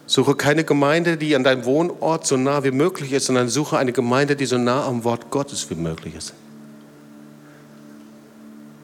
Suche 0.06 0.34
keine 0.34 0.64
Gemeinde, 0.64 1.16
die 1.16 1.34
an 1.34 1.44
deinem 1.44 1.64
Wohnort 1.64 2.26
so 2.26 2.36
nah 2.36 2.62
wie 2.62 2.72
möglich 2.72 3.12
ist, 3.12 3.24
sondern 3.24 3.48
suche 3.48 3.78
eine 3.78 3.92
Gemeinde, 3.92 4.36
die 4.36 4.44
so 4.44 4.58
nah 4.58 4.84
am 4.84 5.02
Wort 5.02 5.30
Gottes 5.30 5.70
wie 5.70 5.76
möglich 5.76 6.14
ist. 6.14 6.34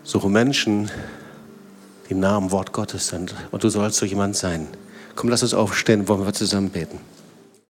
Suche 0.02 0.30
Menschen, 0.30 0.90
die 2.08 2.14
nah 2.14 2.36
am 2.36 2.50
Wort 2.52 2.72
Gottes 2.72 3.08
sind. 3.08 3.34
Und 3.50 3.62
du 3.62 3.68
sollst 3.68 3.98
so 3.98 4.06
jemand 4.06 4.34
sein. 4.34 4.66
Komm, 5.14 5.28
lass 5.28 5.42
uns 5.42 5.52
aufstehen, 5.52 6.08
wollen 6.08 6.24
wir 6.24 6.32
zusammen 6.32 6.70
beten. 6.70 6.98